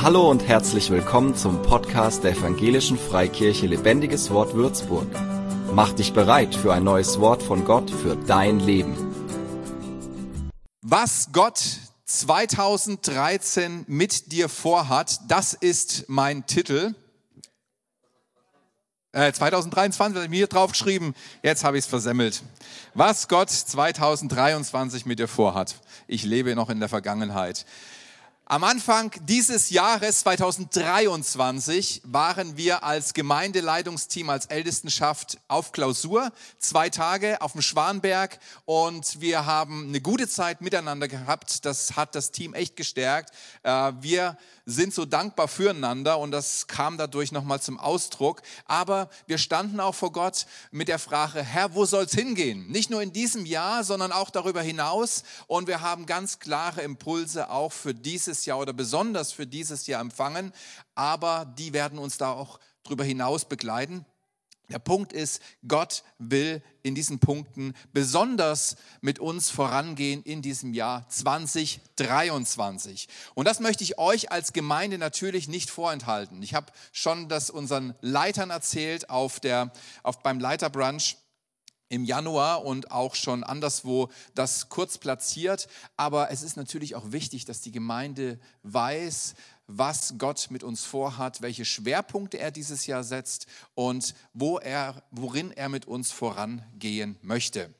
Hallo 0.00 0.30
und 0.30 0.46
herzlich 0.46 0.90
willkommen 0.90 1.34
zum 1.34 1.60
Podcast 1.62 2.22
der 2.22 2.30
Evangelischen 2.30 2.96
Freikirche 2.96 3.66
Lebendiges 3.66 4.30
Wort 4.30 4.54
Würzburg. 4.54 5.08
Mach 5.72 5.92
dich 5.92 6.12
bereit 6.12 6.54
für 6.54 6.72
ein 6.72 6.84
neues 6.84 7.18
Wort 7.18 7.42
von 7.42 7.64
Gott 7.64 7.90
für 7.90 8.14
dein 8.14 8.60
Leben. 8.60 8.96
Was 10.82 11.30
Gott 11.32 11.60
2013 12.04 13.86
mit 13.88 14.30
dir 14.30 14.48
vorhat, 14.48 15.18
das 15.26 15.52
ist 15.52 16.04
mein 16.06 16.46
Titel. 16.46 16.94
Äh, 19.10 19.32
2023 19.32 20.14
habe 20.14 20.24
ich 20.26 20.30
mir 20.30 20.46
drauf 20.46 20.70
geschrieben, 20.70 21.12
jetzt 21.42 21.64
habe 21.64 21.76
ich 21.76 21.84
es 21.84 21.90
versemmelt. 21.90 22.44
Was 22.94 23.26
Gott 23.26 23.50
2023 23.50 25.06
mit 25.06 25.18
dir 25.18 25.26
vorhat. 25.26 25.74
Ich 26.06 26.22
lebe 26.22 26.54
noch 26.54 26.70
in 26.70 26.78
der 26.78 26.88
Vergangenheit. 26.88 27.66
Am 28.50 28.64
Anfang 28.64 29.12
dieses 29.24 29.68
Jahres 29.68 30.20
2023 30.20 32.00
waren 32.06 32.56
wir 32.56 32.82
als 32.82 33.12
Gemeindeleitungsteam, 33.12 34.30
als 34.30 34.46
Ältestenschaft 34.46 35.36
auf 35.48 35.72
Klausur, 35.72 36.32
zwei 36.58 36.88
Tage 36.88 37.42
auf 37.42 37.52
dem 37.52 37.60
Schwanberg 37.60 38.38
und 38.64 39.20
wir 39.20 39.44
haben 39.44 39.88
eine 39.88 40.00
gute 40.00 40.26
Zeit 40.26 40.62
miteinander 40.62 41.08
gehabt. 41.08 41.66
Das 41.66 41.94
hat 41.94 42.14
das 42.14 42.30
Team 42.30 42.54
echt 42.54 42.74
gestärkt. 42.74 43.34
Äh, 43.64 43.92
wir 44.00 44.38
sind 44.68 44.92
so 44.92 45.06
dankbar 45.06 45.48
füreinander 45.48 46.18
und 46.18 46.30
das 46.30 46.66
kam 46.66 46.98
dadurch 46.98 47.32
nochmal 47.32 47.60
zum 47.60 47.80
Ausdruck. 47.80 48.42
Aber 48.66 49.08
wir 49.26 49.38
standen 49.38 49.80
auch 49.80 49.94
vor 49.94 50.12
Gott 50.12 50.46
mit 50.70 50.88
der 50.88 50.98
Frage, 50.98 51.42
Herr, 51.42 51.74
wo 51.74 51.86
soll 51.86 52.04
es 52.04 52.12
hingehen? 52.12 52.66
Nicht 52.68 52.90
nur 52.90 53.00
in 53.00 53.14
diesem 53.14 53.46
Jahr, 53.46 53.82
sondern 53.82 54.12
auch 54.12 54.28
darüber 54.28 54.60
hinaus. 54.60 55.24
Und 55.46 55.68
wir 55.68 55.80
haben 55.80 56.04
ganz 56.04 56.38
klare 56.38 56.82
Impulse 56.82 57.48
auch 57.48 57.72
für 57.72 57.94
dieses 57.94 58.44
Jahr 58.44 58.58
oder 58.58 58.74
besonders 58.74 59.32
für 59.32 59.46
dieses 59.46 59.86
Jahr 59.86 60.02
empfangen. 60.02 60.52
Aber 60.94 61.46
die 61.56 61.72
werden 61.72 61.98
uns 61.98 62.18
da 62.18 62.32
auch 62.32 62.60
darüber 62.84 63.04
hinaus 63.04 63.46
begleiten. 63.46 64.04
Der 64.70 64.78
Punkt 64.78 65.14
ist, 65.14 65.40
Gott 65.66 66.02
will 66.18 66.62
in 66.82 66.94
diesen 66.94 67.20
Punkten 67.20 67.72
besonders 67.94 68.76
mit 69.00 69.18
uns 69.18 69.48
vorangehen 69.48 70.22
in 70.22 70.42
diesem 70.42 70.74
Jahr 70.74 71.08
2023. 71.08 73.08
Und 73.34 73.48
das 73.48 73.60
möchte 73.60 73.82
ich 73.82 73.98
euch 73.98 74.30
als 74.30 74.52
Gemeinde 74.52 74.98
natürlich 74.98 75.48
nicht 75.48 75.70
vorenthalten. 75.70 76.42
Ich 76.42 76.52
habe 76.52 76.70
schon 76.92 77.30
das 77.30 77.48
unseren 77.48 77.94
Leitern 78.02 78.50
erzählt 78.50 79.08
auf 79.08 79.40
der, 79.40 79.72
auf, 80.02 80.22
beim 80.22 80.38
Leiterbrunch 80.38 81.16
im 81.88 82.04
Januar 82.04 82.66
und 82.66 82.90
auch 82.90 83.14
schon 83.14 83.44
anderswo 83.44 84.10
das 84.34 84.68
kurz 84.68 84.98
platziert. 84.98 85.68
Aber 85.96 86.30
es 86.30 86.42
ist 86.42 86.58
natürlich 86.58 86.94
auch 86.94 87.12
wichtig, 87.12 87.46
dass 87.46 87.62
die 87.62 87.72
Gemeinde 87.72 88.38
weiß, 88.64 89.34
was 89.68 90.14
Gott 90.18 90.48
mit 90.50 90.64
uns 90.64 90.84
vorhat, 90.84 91.42
welche 91.42 91.64
Schwerpunkte 91.64 92.38
er 92.38 92.50
dieses 92.50 92.86
Jahr 92.86 93.04
setzt 93.04 93.46
und 93.74 94.14
wo 94.32 94.58
er, 94.58 95.04
worin 95.10 95.52
er 95.52 95.68
mit 95.68 95.86
uns 95.86 96.10
vorangehen 96.10 97.18
möchte. 97.22 97.72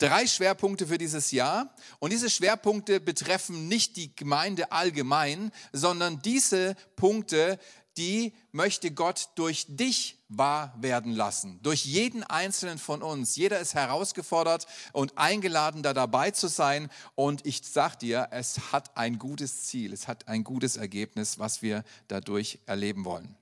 Drei 0.00 0.26
Schwerpunkte 0.26 0.86
für 0.86 0.96
dieses 0.96 1.30
Jahr. 1.30 1.74
Und 1.98 2.10
diese 2.10 2.30
Schwerpunkte 2.30 3.00
betreffen 3.00 3.68
nicht 3.68 3.96
die 3.96 4.16
Gemeinde 4.16 4.72
allgemein, 4.72 5.52
sondern 5.74 6.22
diese 6.22 6.74
Punkte 6.96 7.58
die 7.96 8.32
möchte 8.52 8.90
Gott 8.90 9.30
durch 9.34 9.66
dich 9.68 10.18
wahr 10.28 10.74
werden 10.78 11.12
lassen. 11.12 11.60
Durch 11.62 11.84
jeden 11.84 12.22
einzelnen 12.22 12.78
von 12.78 13.02
uns. 13.02 13.36
Jeder 13.36 13.58
ist 13.60 13.74
herausgefordert 13.74 14.66
und 14.92 15.18
eingeladen, 15.18 15.82
da 15.82 15.92
dabei 15.92 16.30
zu 16.30 16.48
sein. 16.48 16.88
Und 17.14 17.44
ich 17.46 17.62
sag 17.64 17.96
dir, 17.96 18.28
es 18.30 18.72
hat 18.72 18.96
ein 18.96 19.18
gutes 19.18 19.64
Ziel. 19.64 19.92
Es 19.92 20.08
hat 20.08 20.28
ein 20.28 20.44
gutes 20.44 20.76
Ergebnis, 20.76 21.38
was 21.38 21.62
wir 21.62 21.84
dadurch 22.08 22.60
erleben 22.66 23.04
wollen. 23.04 23.36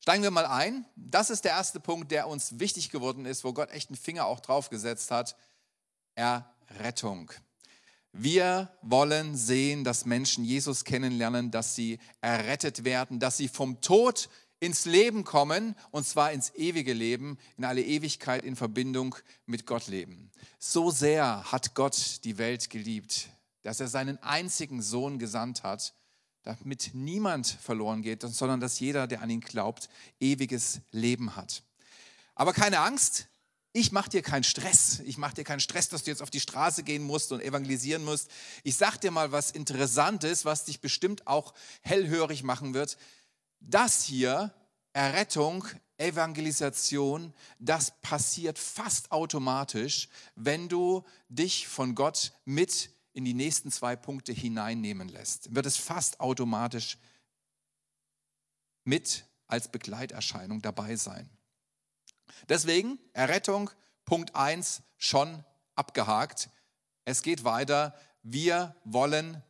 Steigen 0.00 0.22
wir 0.22 0.30
mal 0.30 0.46
ein. 0.46 0.86
Das 0.96 1.28
ist 1.28 1.44
der 1.44 1.52
erste 1.52 1.80
Punkt, 1.80 2.10
der 2.10 2.28
uns 2.28 2.58
wichtig 2.58 2.90
geworden 2.90 3.26
ist, 3.26 3.44
wo 3.44 3.52
Gott 3.52 3.70
echt 3.70 3.90
einen 3.90 3.98
Finger 3.98 4.26
auch 4.26 4.40
drauf 4.40 4.70
gesetzt 4.70 5.10
hat. 5.10 5.36
Errettung. 6.14 7.30
Wir 8.12 8.70
wollen 8.82 9.36
sehen, 9.36 9.84
dass 9.84 10.06
Menschen 10.06 10.44
Jesus 10.44 10.84
kennenlernen, 10.84 11.50
dass 11.50 11.74
sie 11.74 11.98
errettet 12.20 12.84
werden, 12.84 13.20
dass 13.20 13.36
sie 13.36 13.48
vom 13.48 13.80
Tod 13.80 14.28
ins 14.60 14.86
Leben 14.86 15.24
kommen, 15.24 15.76
und 15.90 16.06
zwar 16.06 16.32
ins 16.32 16.52
ewige 16.54 16.92
Leben, 16.92 17.38
in 17.56 17.64
alle 17.64 17.82
Ewigkeit 17.82 18.44
in 18.44 18.56
Verbindung 18.56 19.14
mit 19.46 19.66
Gott 19.66 19.86
leben. 19.86 20.30
So 20.58 20.90
sehr 20.90 21.44
hat 21.52 21.74
Gott 21.74 22.24
die 22.24 22.38
Welt 22.38 22.70
geliebt, 22.70 23.28
dass 23.62 23.80
er 23.80 23.88
seinen 23.88 24.20
einzigen 24.22 24.82
Sohn 24.82 25.18
gesandt 25.18 25.62
hat, 25.62 25.94
damit 26.42 26.90
niemand 26.94 27.46
verloren 27.46 28.02
geht, 28.02 28.22
sondern 28.22 28.58
dass 28.58 28.80
jeder, 28.80 29.06
der 29.06 29.22
an 29.22 29.30
ihn 29.30 29.40
glaubt, 29.40 29.88
ewiges 30.18 30.80
Leben 30.90 31.36
hat. 31.36 31.62
Aber 32.34 32.52
keine 32.52 32.80
Angst, 32.80 33.28
ich 33.72 33.92
mache 33.92 34.10
dir 34.10 34.22
keinen 34.22 34.44
Stress. 34.44 35.00
Ich 35.00 35.18
mache 35.18 35.34
dir 35.34 35.44
keinen 35.44 35.60
Stress, 35.60 35.88
dass 35.88 36.04
du 36.04 36.10
jetzt 36.10 36.22
auf 36.22 36.30
die 36.30 36.40
Straße 36.40 36.82
gehen 36.82 37.02
musst 37.02 37.32
und 37.32 37.40
evangelisieren 37.40 38.04
musst. 38.04 38.30
Ich 38.64 38.76
sage 38.76 38.98
dir 38.98 39.10
mal 39.10 39.30
was 39.30 39.50
Interessantes, 39.50 40.44
was 40.44 40.64
dich 40.64 40.80
bestimmt 40.80 41.26
auch 41.26 41.54
hellhörig 41.82 42.42
machen 42.42 42.74
wird. 42.74 42.96
Das 43.60 44.02
hier, 44.02 44.54
Errettung, 44.92 45.66
Evangelisation, 45.98 47.34
das 47.58 48.00
passiert 48.00 48.58
fast 48.58 49.10
automatisch, 49.10 50.08
wenn 50.34 50.68
du 50.68 51.04
dich 51.28 51.68
von 51.68 51.94
Gott 51.94 52.32
mit 52.44 52.90
in 53.12 53.24
die 53.24 53.34
nächsten 53.34 53.70
zwei 53.70 53.96
Punkte 53.96 54.32
hineinnehmen 54.32 55.08
lässt. 55.08 55.54
Wird 55.54 55.66
es 55.66 55.76
fast 55.76 56.20
automatisch 56.20 56.98
mit 58.84 59.24
als 59.48 59.68
Begleiterscheinung 59.68 60.62
dabei 60.62 60.96
sein. 60.96 61.28
Deswegen 62.48 62.98
Errettung, 63.12 63.70
Punkt 64.04 64.34
1, 64.34 64.82
schon 64.96 65.44
abgehakt. 65.74 66.50
Es 67.04 67.22
geht 67.22 67.44
weiter. 67.44 67.94
Wir 68.22 68.74
wollen 68.84 69.42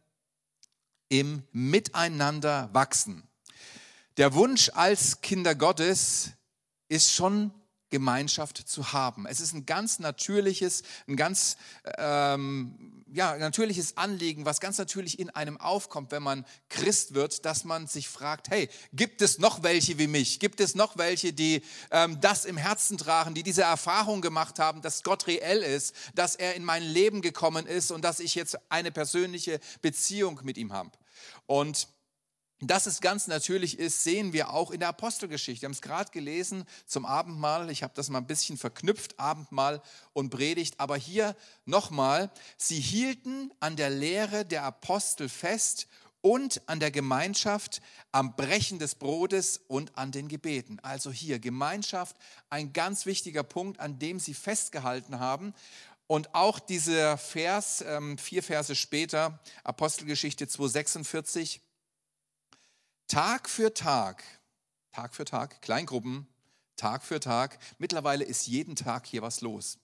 im 1.09 1.43
Miteinander 1.53 2.69
wachsen. 2.73 3.29
Der 4.17 4.35
Wunsch 4.35 4.71
als 4.75 5.21
Kinder 5.21 5.55
Gottes 5.55 6.33
ist 6.89 7.13
schon 7.13 7.53
Gemeinschaft 7.91 8.57
zu 8.57 8.93
haben. 8.93 9.27
Es 9.27 9.41
ist 9.41 9.55
ein 9.55 9.67
ganz 9.67 9.99
natürliches, 9.99 10.83
ein 11.07 11.17
ganz 11.17 11.57
ähm, 11.97 13.05
ja, 13.13 13.37
natürliches 13.37 13.97
Anliegen, 13.97 14.45
was 14.45 14.61
ganz 14.61 14.79
natürlich 14.79 15.19
in 15.19 15.31
einem 15.31 15.57
aufkommt, 15.57 16.13
wenn 16.13 16.23
man 16.23 16.45
Christ 16.69 17.15
wird, 17.15 17.45
dass 17.45 17.65
man 17.65 17.87
sich 17.87 18.09
fragt, 18.09 18.51
hey, 18.51 18.69
gibt 18.93 19.23
es 19.23 19.39
noch 19.39 19.63
welche 19.63 19.99
wie 19.99 20.07
mich? 20.07 20.41
Gibt 20.41 20.61
es 20.61 20.75
noch 20.75 20.99
welche, 20.99 21.33
die 21.33 21.63
ähm, 21.91 22.21
das 22.21 22.45
im 22.45 22.57
Herzen 22.57 22.99
tragen, 22.99 23.35
die 23.35 23.43
diese 23.43 23.63
Erfahrung 23.63 24.21
gemacht 24.21 24.59
haben, 24.59 24.83
dass 24.83 25.03
Gott 25.03 25.27
reell 25.27 25.63
ist, 25.63 25.95
dass 26.15 26.35
er 26.35 26.55
in 26.55 26.65
mein 26.65 26.83
Leben 26.83 27.23
gekommen 27.23 27.67
ist 27.67 27.91
und 27.91 28.03
dass 28.03 28.21
ich 28.21 28.35
jetzt 28.35 28.59
eine 28.71 28.93
persönliche 28.93 29.61
Beziehung 29.81 30.41
mit 30.43 30.59
ihm 30.59 30.73
habe? 30.73 30.91
Und 31.47 31.89
dass 32.61 32.87
es 32.87 33.01
ganz 33.01 33.29
natürlich 33.29 33.79
ist, 33.79 34.03
sehen 34.03 34.33
wir 34.33 34.51
auch 34.51 34.73
in 34.73 34.81
der 34.81 34.89
Apostelgeschichte. 34.89 35.63
Wir 35.63 35.67
haben 35.67 35.75
es 35.75 35.83
gerade 35.83 36.11
gelesen 36.11 36.65
zum 36.87 37.07
Abendmahl. 37.07 37.71
Ich 37.71 37.83
habe 37.83 37.93
das 37.95 38.09
mal 38.09 38.19
ein 38.19 38.27
bisschen 38.27 38.57
verknüpft, 38.57 39.19
Abendmahl 39.21 39.81
und 40.13 40.31
Predigt. 40.31 40.81
Aber 40.81 40.97
hier 40.97 41.37
nochmal, 41.67 42.31
sie 42.57 42.81
hielten 42.81 43.53
an 43.61 43.77
der 43.77 43.91
Lehre 43.91 44.45
der 44.45 44.65
Apostel 44.65 45.29
fest 45.29 45.87
und 46.21 46.61
an 46.67 46.81
der 46.81 46.91
Gemeinschaft, 46.91 47.81
am 48.11 48.35
Brechen 48.35 48.81
des 48.81 48.97
Brotes 48.97 49.61
und 49.69 49.97
an 49.97 50.11
den 50.11 50.27
Gebeten. 50.27 50.81
Also 50.83 51.13
hier 51.13 51.39
Gemeinschaft, 51.39 52.17
ein 52.51 52.73
ganz 52.73 53.07
wichtiger 53.07 53.45
Punkt, 53.45 53.79
an 53.79 54.01
dem 54.01 54.19
sie 54.19 54.35
festgehalten 54.35 55.21
haben. 55.21 55.55
Und 56.09 56.35
auch 56.35 56.59
dieser 56.59 57.19
Vers, 57.19 57.85
ähm, 57.87 58.19
vier 58.19 58.43
Verse 58.43 58.75
später, 58.75 59.39
Apostelgeschichte 59.63 60.49
246, 60.49 61.61
Tag 63.09 63.49
für 63.49 63.73
Tag, 63.73 64.23
Tag 64.93 65.15
für 65.15 65.25
Tag, 65.25 65.63
Kleingruppen, 65.63 66.29
Tag 66.77 67.03
für 67.03 67.21
Tag. 67.21 67.59
Mittlerweile 67.79 68.23
ist 68.23 68.47
jeden 68.47 68.77
Tag 68.77 69.07
hier 69.07 69.23
was 69.23 69.41
los. 69.41 69.79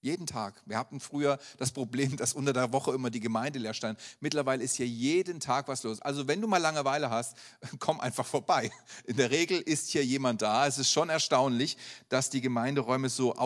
Jeden 0.00 0.26
Tag. 0.26 0.60
Wir 0.66 0.76
hatten 0.76 0.98
früher 0.98 1.38
das 1.58 1.70
Problem, 1.70 2.16
dass 2.16 2.32
unter 2.32 2.52
der 2.52 2.72
Woche 2.72 2.92
immer 2.92 3.10
die 3.10 3.20
Gemeinde 3.20 3.60
leer 3.60 3.72
stand. 3.72 4.00
Mittlerweile 4.18 4.64
ist 4.64 4.74
hier 4.74 4.86
jeden 4.86 5.38
Tag 5.38 5.68
was 5.68 5.84
los. 5.84 6.02
Also 6.02 6.26
wenn 6.26 6.40
du 6.40 6.48
mal 6.48 6.58
Langeweile 6.58 7.08
hast, 7.08 7.36
komm 7.78 8.00
einfach 8.00 8.26
vorbei. 8.26 8.72
In 9.04 9.16
der 9.16 9.30
Regel 9.30 9.60
ist 9.60 9.90
hier 9.90 10.04
jemand 10.04 10.42
da. 10.42 10.66
Es 10.66 10.78
ist 10.78 10.90
schon 10.90 11.08
erstaunlich, 11.08 11.76
dass 12.08 12.30
die 12.30 12.40
Gemeinderäume 12.40 13.10
so 13.10 13.36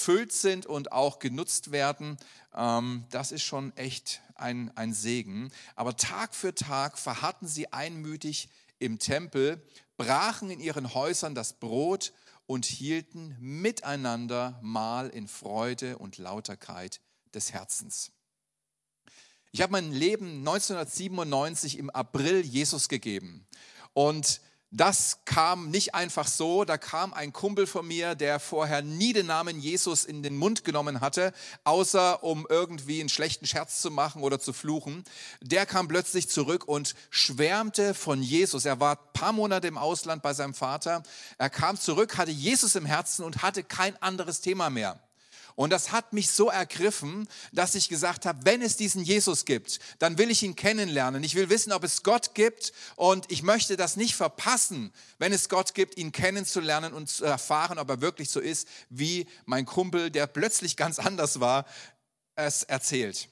ausgefüllt 0.00 0.32
sind 0.32 0.66
und 0.66 0.92
auch 0.92 1.18
genutzt 1.18 1.72
werden. 1.72 2.16
Ähm, 2.54 3.04
das 3.10 3.32
ist 3.32 3.42
schon 3.42 3.76
echt 3.76 4.22
ein, 4.34 4.74
ein 4.74 4.94
Segen. 4.94 5.52
Aber 5.76 5.96
Tag 5.96 6.34
für 6.34 6.54
Tag 6.54 6.98
verharrten 6.98 7.46
sie 7.46 7.72
einmütig 7.72 8.48
im 8.78 8.98
Tempel, 8.98 9.62
brachen 9.98 10.50
in 10.50 10.60
ihren 10.60 10.94
Häusern 10.94 11.34
das 11.34 11.52
Brot 11.52 12.14
und 12.46 12.64
hielten 12.64 13.36
miteinander 13.38 14.58
Mahl 14.62 15.10
in 15.10 15.28
Freude 15.28 15.98
und 15.98 16.16
Lauterkeit 16.16 17.00
des 17.34 17.52
Herzens. 17.52 18.10
Ich 19.52 19.60
habe 19.60 19.72
mein 19.72 19.92
Leben 19.92 20.38
1997 20.38 21.78
im 21.78 21.90
April 21.90 22.40
Jesus 22.40 22.88
gegeben. 22.88 23.46
Und 23.92 24.40
das 24.70 25.18
kam 25.24 25.70
nicht 25.70 25.94
einfach 25.96 26.28
so, 26.28 26.64
da 26.64 26.78
kam 26.78 27.12
ein 27.12 27.32
Kumpel 27.32 27.66
von 27.66 27.86
mir, 27.86 28.14
der 28.14 28.38
vorher 28.38 28.82
nie 28.82 29.12
den 29.12 29.26
Namen 29.26 29.58
Jesus 29.58 30.04
in 30.04 30.22
den 30.22 30.36
Mund 30.36 30.64
genommen 30.64 31.00
hatte, 31.00 31.32
außer 31.64 32.22
um 32.22 32.46
irgendwie 32.48 33.00
einen 33.00 33.08
schlechten 33.08 33.46
Scherz 33.46 33.80
zu 33.80 33.90
machen 33.90 34.22
oder 34.22 34.38
zu 34.38 34.52
fluchen. 34.52 35.04
Der 35.40 35.66
kam 35.66 35.88
plötzlich 35.88 36.28
zurück 36.28 36.68
und 36.68 36.94
schwärmte 37.10 37.94
von 37.94 38.22
Jesus. 38.22 38.64
Er 38.64 38.78
war 38.78 38.96
ein 38.96 39.12
paar 39.12 39.32
Monate 39.32 39.66
im 39.66 39.76
Ausland 39.76 40.22
bei 40.22 40.34
seinem 40.34 40.54
Vater. 40.54 41.02
Er 41.36 41.50
kam 41.50 41.76
zurück, 41.76 42.16
hatte 42.16 42.30
Jesus 42.30 42.76
im 42.76 42.86
Herzen 42.86 43.24
und 43.24 43.42
hatte 43.42 43.64
kein 43.64 44.00
anderes 44.00 44.40
Thema 44.40 44.70
mehr. 44.70 45.00
Und 45.54 45.70
das 45.70 45.92
hat 45.92 46.12
mich 46.12 46.30
so 46.30 46.48
ergriffen, 46.48 47.28
dass 47.52 47.74
ich 47.74 47.88
gesagt 47.88 48.26
habe, 48.26 48.44
wenn 48.44 48.62
es 48.62 48.76
diesen 48.76 49.02
Jesus 49.02 49.44
gibt, 49.44 49.78
dann 49.98 50.18
will 50.18 50.30
ich 50.30 50.42
ihn 50.42 50.56
kennenlernen. 50.56 51.22
Ich 51.24 51.34
will 51.34 51.50
wissen, 51.50 51.72
ob 51.72 51.84
es 51.84 52.02
Gott 52.02 52.34
gibt 52.34 52.72
und 52.96 53.30
ich 53.30 53.42
möchte 53.42 53.76
das 53.76 53.96
nicht 53.96 54.14
verpassen, 54.14 54.92
wenn 55.18 55.32
es 55.32 55.48
Gott 55.48 55.74
gibt, 55.74 55.96
ihn 55.96 56.12
kennenzulernen 56.12 56.92
und 56.92 57.08
zu 57.08 57.24
erfahren, 57.24 57.78
ob 57.78 57.88
er 57.88 58.00
wirklich 58.00 58.30
so 58.30 58.40
ist, 58.40 58.68
wie 58.88 59.26
mein 59.44 59.66
Kumpel, 59.66 60.10
der 60.10 60.26
plötzlich 60.26 60.76
ganz 60.76 60.98
anders 60.98 61.40
war, 61.40 61.66
es 62.36 62.62
erzählt. 62.62 63.28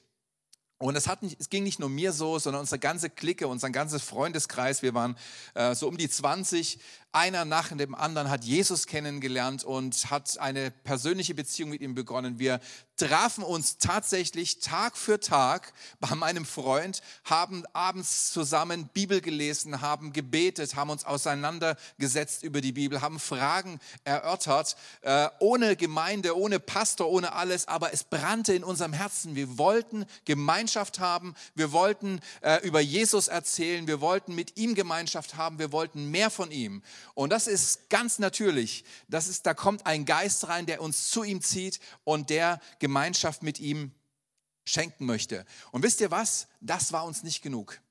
Und 0.81 0.95
es, 0.95 1.07
hat 1.07 1.19
es 1.37 1.49
ging 1.49 1.65
nicht 1.65 1.79
nur 1.79 1.89
mir 1.89 2.13
so, 2.13 2.39
sondern 2.39 2.61
unsere 2.61 2.79
ganze 2.79 3.09
Clique, 3.09 3.49
unser 3.49 3.69
ganzes 3.69 4.01
Freundeskreis, 4.01 4.81
wir 4.81 4.93
waren 4.93 5.17
äh, 5.53 5.75
so 5.75 5.89
um 5.89 5.97
die 5.97 6.09
20, 6.09 6.79
einer 7.11 7.43
nach 7.45 7.69
dem 7.69 7.95
anderen 7.95 8.29
hat 8.29 8.43
Jesus 8.43 8.85
kennengelernt 8.85 9.63
und 9.63 10.11
hat 10.11 10.37
eine 10.37 10.71
persönliche 10.71 11.33
Beziehung 11.33 11.71
mit 11.71 11.81
ihm 11.81 11.95
begonnen. 11.95 12.37
Wir 12.37 12.59
trafen 12.97 13.43
uns 13.43 13.77
tatsächlich 13.77 14.59
Tag 14.59 14.97
für 14.97 15.19
Tag 15.19 15.73
bei 15.99 16.13
meinem 16.15 16.45
Freund, 16.45 17.01
haben 17.23 17.63
abends 17.71 18.31
zusammen 18.31 18.89
Bibel 18.93 19.21
gelesen, 19.21 19.81
haben 19.81 20.11
gebetet, 20.11 20.75
haben 20.75 20.89
uns 20.89 21.05
auseinandergesetzt 21.05 22.43
über 22.43 22.61
die 22.61 22.73
Bibel, 22.73 23.01
haben 23.01 23.19
Fragen 23.19 23.79
erörtert, 24.03 24.75
äh, 25.01 25.29
ohne 25.39 25.77
Gemeinde, 25.77 26.37
ohne 26.37 26.59
Pastor, 26.59 27.09
ohne 27.09 27.33
alles, 27.33 27.67
aber 27.67 27.93
es 27.93 28.03
brannte 28.03 28.53
in 28.53 28.65
unserem 28.65 28.93
Herzen. 28.93 29.35
Wir 29.35 29.57
wollten 29.57 30.05
Gemeinschaft 30.25 30.99
haben, 30.99 31.35
wir 31.55 31.71
wollten 31.71 32.19
äh, 32.41 32.57
über 32.67 32.81
Jesus 32.81 33.29
erzählen, 33.29 33.87
wir 33.87 34.01
wollten 34.01 34.35
mit 34.35 34.57
ihm 34.57 34.75
Gemeinschaft 34.75 35.37
haben, 35.37 35.57
wir 35.57 35.71
wollten 35.71 36.11
mehr 36.11 36.29
von 36.29 36.51
ihm. 36.51 36.83
Und 37.13 37.31
das 37.31 37.47
ist 37.47 37.89
ganz 37.89 38.19
natürlich. 38.19 38.83
Das 39.07 39.27
ist, 39.27 39.45
da 39.45 39.53
kommt 39.53 39.85
ein 39.85 40.05
Geist 40.05 40.47
rein, 40.47 40.65
der 40.65 40.81
uns 40.81 41.09
zu 41.09 41.23
ihm 41.23 41.41
zieht 41.41 41.79
und 42.03 42.29
der 42.29 42.59
Gemeinschaft 42.79 43.43
mit 43.43 43.59
ihm 43.59 43.91
schenken 44.65 45.05
möchte. 45.05 45.45
Und 45.71 45.83
wisst 45.83 46.01
ihr 46.01 46.11
was? 46.11 46.47
Das 46.61 46.93
war 46.93 47.05
uns 47.05 47.23
nicht 47.23 47.41
genug. 47.41 47.81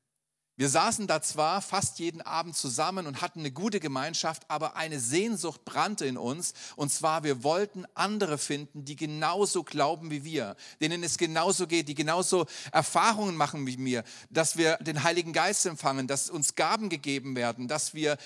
Wir 0.58 0.68
saßen 0.68 1.06
da 1.06 1.22
zwar 1.22 1.62
fast 1.62 2.00
jeden 2.00 2.20
Abend 2.20 2.56
zusammen 2.56 3.06
und 3.06 3.22
hatten 3.22 3.38
eine 3.38 3.52
gute 3.52 3.78
Gemeinschaft, 3.78 4.42
aber 4.48 4.74
eine 4.74 4.98
Sehnsucht 4.98 5.64
brannte 5.64 6.04
in 6.04 6.16
uns. 6.16 6.52
Und 6.74 6.90
zwar, 6.90 7.22
wir 7.22 7.44
wollten 7.44 7.86
andere 7.94 8.38
finden, 8.38 8.84
die 8.84 8.96
genauso 8.96 9.62
glauben 9.62 10.10
wie 10.10 10.24
wir, 10.24 10.56
denen 10.80 11.04
es 11.04 11.16
genauso 11.16 11.68
geht, 11.68 11.86
die 11.88 11.94
genauso 11.94 12.46
Erfahrungen 12.72 13.36
machen 13.36 13.68
wie 13.68 13.76
mir, 13.76 14.02
dass 14.30 14.56
wir 14.56 14.78
den 14.78 15.04
Heiligen 15.04 15.32
Geist 15.32 15.64
empfangen, 15.64 16.08
dass 16.08 16.28
uns 16.28 16.56
Gaben 16.56 16.88
gegeben 16.88 17.36
werden, 17.36 17.68
dass 17.68 17.94
wir 17.94 18.18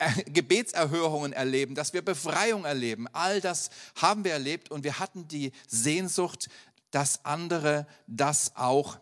Gebetserhörungen 0.26 1.32
erleben, 1.32 1.74
dass 1.74 1.92
wir 1.92 2.02
Befreiung 2.02 2.64
erleben. 2.64 3.06
All 3.12 3.40
das 3.40 3.70
haben 3.96 4.24
wir 4.24 4.32
erlebt 4.32 4.70
und 4.70 4.84
wir 4.84 4.98
hatten 4.98 5.28
die 5.28 5.52
Sehnsucht, 5.68 6.48
dass 6.90 7.24
andere 7.24 7.86
das 8.06 8.52
auch 8.56 8.98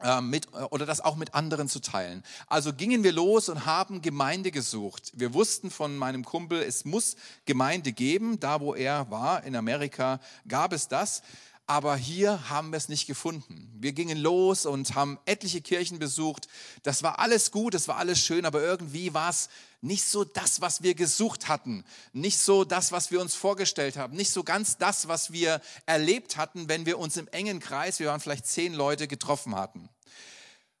äh, 0.00 0.20
mit, 0.20 0.52
oder 0.70 0.86
das 0.86 1.00
auch 1.00 1.16
mit 1.16 1.34
anderen 1.34 1.68
zu 1.68 1.80
teilen. 1.80 2.22
Also 2.48 2.72
gingen 2.72 3.04
wir 3.04 3.12
los 3.12 3.48
und 3.48 3.66
haben 3.66 4.02
Gemeinde 4.02 4.50
gesucht. 4.50 5.12
Wir 5.14 5.34
wussten 5.34 5.70
von 5.70 5.96
meinem 5.96 6.24
Kumpel, 6.24 6.62
es 6.62 6.84
muss 6.84 7.16
Gemeinde 7.44 7.92
geben. 7.92 8.40
Da, 8.40 8.60
wo 8.60 8.74
er 8.74 9.10
war, 9.10 9.44
in 9.44 9.54
Amerika, 9.54 10.20
gab 10.46 10.72
es 10.72 10.88
das 10.88 11.22
aber 11.66 11.96
hier 11.96 12.48
haben 12.48 12.70
wir 12.70 12.76
es 12.76 12.88
nicht 12.88 13.06
gefunden. 13.06 13.68
Wir 13.74 13.92
gingen 13.92 14.18
los 14.18 14.66
und 14.66 14.94
haben 14.94 15.18
etliche 15.26 15.60
Kirchen 15.60 15.98
besucht. 15.98 16.46
Das 16.84 17.02
war 17.02 17.18
alles 17.18 17.50
gut, 17.50 17.74
das 17.74 17.88
war 17.88 17.96
alles 17.96 18.20
schön, 18.20 18.44
aber 18.44 18.62
irgendwie 18.62 19.14
war 19.14 19.30
es 19.30 19.48
nicht 19.86 20.04
so 20.04 20.24
das, 20.24 20.60
was 20.60 20.82
wir 20.82 20.94
gesucht 20.94 21.48
hatten, 21.48 21.84
nicht 22.12 22.38
so 22.38 22.64
das, 22.64 22.92
was 22.92 23.10
wir 23.10 23.20
uns 23.20 23.34
vorgestellt 23.34 23.96
haben, 23.96 24.16
nicht 24.16 24.30
so 24.30 24.44
ganz 24.44 24.76
das, 24.76 25.08
was 25.08 25.32
wir 25.32 25.60
erlebt 25.86 26.36
hatten, 26.36 26.68
wenn 26.68 26.86
wir 26.86 26.98
uns 26.98 27.16
im 27.16 27.28
engen 27.28 27.60
Kreis, 27.60 27.98
wir 27.98 28.08
waren 28.08 28.20
vielleicht 28.20 28.46
zehn 28.46 28.74
Leute, 28.74 29.08
getroffen 29.08 29.54
hatten. 29.54 29.88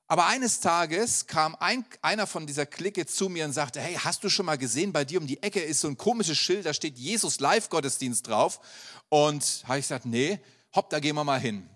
Aber 0.08 0.26
eines 0.26 0.60
Tages 0.60 1.26
kam 1.26 1.56
ein, 1.58 1.84
einer 2.00 2.26
von 2.26 2.46
dieser 2.46 2.64
Clique 2.64 3.06
zu 3.06 3.28
mir 3.28 3.44
und 3.44 3.52
sagte, 3.52 3.80
hey, 3.80 3.94
hast 3.94 4.22
du 4.22 4.28
schon 4.28 4.46
mal 4.46 4.58
gesehen, 4.58 4.92
bei 4.92 5.04
dir 5.04 5.20
um 5.20 5.26
die 5.26 5.42
Ecke 5.42 5.60
ist 5.60 5.80
so 5.80 5.88
ein 5.88 5.96
komisches 5.96 6.38
Schild, 6.38 6.64
da 6.64 6.74
steht 6.74 6.96
Jesus 6.96 7.40
Live-Gottesdienst 7.40 8.28
drauf. 8.28 8.60
Und 9.08 9.64
habe 9.66 9.78
ich 9.78 9.84
gesagt, 9.84 10.06
nee, 10.06 10.38
hopp, 10.74 10.90
da 10.90 11.00
gehen 11.00 11.16
wir 11.16 11.24
mal 11.24 11.40
hin. 11.40 11.68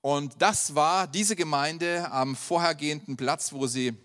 Und 0.00 0.34
das 0.38 0.74
war 0.74 1.06
diese 1.06 1.36
Gemeinde 1.36 2.10
am 2.10 2.34
vorhergehenden 2.34 3.16
Platz, 3.16 3.52
wo 3.52 3.66
sie 3.68 3.96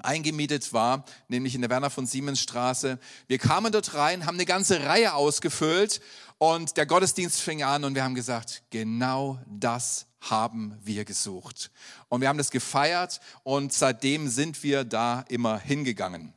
eingemietet 0.00 0.72
war, 0.72 1.04
nämlich 1.28 1.54
in 1.54 1.60
der 1.60 1.70
Werner 1.70 1.90
von 1.90 2.06
Siemens 2.06 2.40
Straße. 2.40 2.98
Wir 3.26 3.38
kamen 3.38 3.72
dort 3.72 3.94
rein, 3.94 4.26
haben 4.26 4.36
eine 4.36 4.46
ganze 4.46 4.84
Reihe 4.84 5.14
ausgefüllt 5.14 6.00
und 6.38 6.76
der 6.76 6.86
Gottesdienst 6.86 7.40
fing 7.40 7.62
an 7.62 7.84
und 7.84 7.94
wir 7.94 8.04
haben 8.04 8.14
gesagt, 8.14 8.62
genau 8.70 9.38
das 9.46 10.06
haben 10.20 10.78
wir 10.82 11.04
gesucht. 11.04 11.70
Und 12.08 12.20
wir 12.20 12.28
haben 12.28 12.38
das 12.38 12.50
gefeiert 12.50 13.20
und 13.42 13.72
seitdem 13.72 14.28
sind 14.28 14.62
wir 14.62 14.84
da 14.84 15.24
immer 15.28 15.58
hingegangen. 15.58 16.34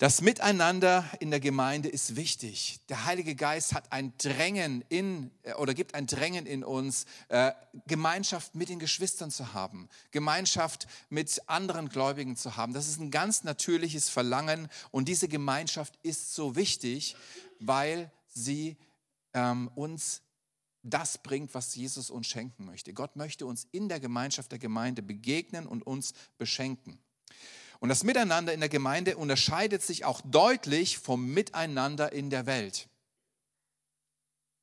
Das 0.00 0.22
Miteinander 0.22 1.04
in 1.20 1.30
der 1.30 1.40
Gemeinde 1.40 1.90
ist 1.90 2.16
wichtig. 2.16 2.80
Der 2.88 3.04
Heilige 3.04 3.34
Geist 3.34 3.74
hat 3.74 3.92
ein 3.92 4.14
Drängen 4.16 4.82
in 4.88 5.30
äh, 5.42 5.52
oder 5.52 5.74
gibt 5.74 5.94
ein 5.94 6.06
Drängen 6.06 6.46
in 6.46 6.64
uns, 6.64 7.04
äh, 7.28 7.52
Gemeinschaft 7.86 8.54
mit 8.54 8.70
den 8.70 8.78
Geschwistern 8.78 9.30
zu 9.30 9.52
haben, 9.52 9.90
Gemeinschaft 10.10 10.88
mit 11.10 11.42
anderen 11.50 11.90
Gläubigen 11.90 12.34
zu 12.34 12.56
haben. 12.56 12.72
Das 12.72 12.88
ist 12.88 12.98
ein 12.98 13.10
ganz 13.10 13.44
natürliches 13.44 14.08
Verlangen 14.08 14.70
und 14.90 15.06
diese 15.06 15.28
Gemeinschaft 15.28 15.98
ist 16.02 16.34
so 16.34 16.56
wichtig, 16.56 17.14
weil 17.58 18.10
sie 18.26 18.78
ähm, 19.34 19.70
uns 19.74 20.22
das 20.82 21.18
bringt, 21.18 21.52
was 21.52 21.74
Jesus 21.74 22.08
uns 22.08 22.26
schenken 22.26 22.64
möchte. 22.64 22.94
Gott 22.94 23.16
möchte 23.16 23.44
uns 23.44 23.66
in 23.70 23.90
der 23.90 24.00
Gemeinschaft 24.00 24.50
der 24.50 24.58
Gemeinde 24.58 25.02
begegnen 25.02 25.66
und 25.66 25.86
uns 25.86 26.14
beschenken. 26.38 26.98
Und 27.80 27.88
das 27.88 28.04
Miteinander 28.04 28.52
in 28.52 28.60
der 28.60 28.68
Gemeinde 28.68 29.16
unterscheidet 29.16 29.82
sich 29.82 30.04
auch 30.04 30.20
deutlich 30.22 30.98
vom 30.98 31.26
Miteinander 31.32 32.12
in 32.12 32.30
der 32.30 32.46
Welt. 32.46 32.88